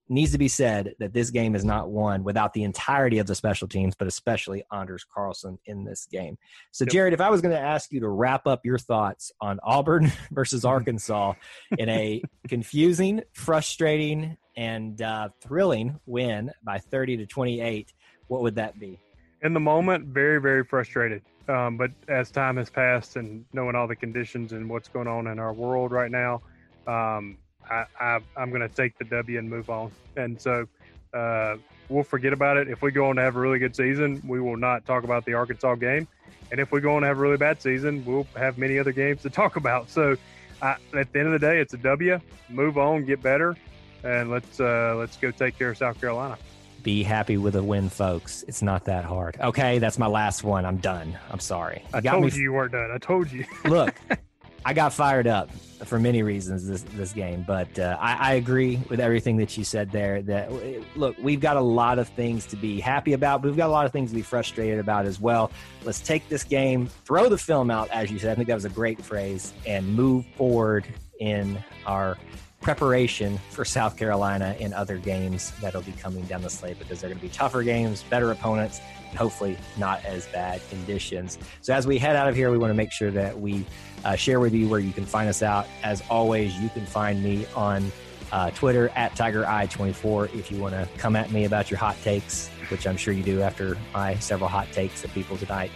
[0.10, 3.36] needs to be said that this game is not won without the entirety of the
[3.36, 6.38] special teams, but especially Anders Carlson in this game.
[6.72, 9.60] So Jared, if I was going to ask you to wrap up your thoughts on
[9.64, 11.34] Auburn versus Arkansas
[11.78, 17.94] in a confusing, frustrating, and uh, thrilling win by 30 to 28,
[18.28, 19.00] what would that be?
[19.44, 21.22] in the moment, very, very frustrated.
[21.50, 25.28] Um, but as time has passed and knowing all the conditions and what's going on
[25.28, 26.42] in our world right now,
[26.88, 27.38] um,
[27.70, 29.92] I, I, I'm going to take the W and move on.
[30.16, 30.68] And so
[31.14, 31.58] uh,
[31.90, 32.70] we'll forget about it.
[32.70, 35.26] If we go on to have a really good season, we will not talk about
[35.26, 36.08] the Arkansas game.
[36.52, 38.92] And if we go on to have a really bad season, we'll have many other
[38.92, 39.90] games to talk about.
[39.90, 40.16] So
[40.62, 42.20] I, at the end of the day, it's a W.
[42.50, 43.56] Move on, get better,
[44.04, 46.38] and let's uh, let's go take care of South Carolina.
[46.84, 48.44] Be happy with a win, folks.
[48.48, 49.38] It's not that hard.
[49.40, 50.66] Okay, that's my last one.
[50.66, 51.18] I'm done.
[51.32, 51.84] I'm sorry.
[51.94, 52.92] I got told me you you weren't done.
[52.92, 53.46] I told you.
[53.66, 53.96] look,
[54.66, 55.52] I got fired up
[55.86, 59.64] for many reasons this this game, but uh, I, I agree with everything that you
[59.64, 60.22] said there.
[60.22, 60.52] That
[60.96, 63.72] look, we've got a lot of things to be happy about, but we've got a
[63.72, 65.52] lot of things to be frustrated about as well.
[65.84, 68.32] Let's take this game, throw the film out, as you said.
[68.32, 70.86] I think that was a great phrase, and move forward
[71.20, 72.18] in our
[72.64, 77.10] preparation for South Carolina in other games that'll be coming down the slate because they're
[77.10, 81.38] going to be tougher games, better opponents, and hopefully not as bad conditions.
[81.62, 83.66] So as we head out of here, we want to make sure that we
[84.06, 85.68] uh, share with you where you can find us out.
[85.84, 87.92] As always, you can find me on
[88.32, 92.48] uh, Twitter at TigerEye24 if you want to come at me about your hot takes,
[92.70, 95.70] which I'm sure you do after my several hot takes of people tonight.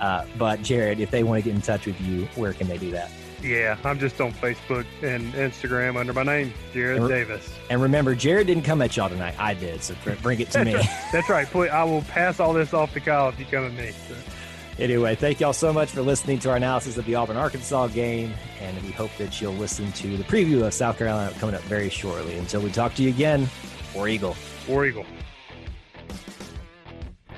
[0.00, 2.76] Uh, but Jared, if they want to get in touch with you, where can they
[2.76, 3.10] do that?
[3.42, 7.52] Yeah, I'm just on Facebook and Instagram under my name, Jared And- Davis.
[7.70, 9.34] And remember, Jared didn't come at y'all tonight.
[9.38, 9.82] I did.
[9.82, 10.76] So br- bring it to me.
[11.12, 11.46] That's right.
[11.48, 13.90] Please, I will pass all this off to Kyle if you come at me.
[14.08, 14.14] So,
[14.78, 18.32] Anyway, thank y'all so much for listening to our analysis of the Auburn Arkansas game,
[18.60, 21.90] and we hope that you'll listen to the preview of South Carolina coming up very
[21.90, 22.38] shortly.
[22.38, 23.48] Until we talk to you again,
[23.94, 24.34] War Eagle.
[24.66, 25.04] War Eagle.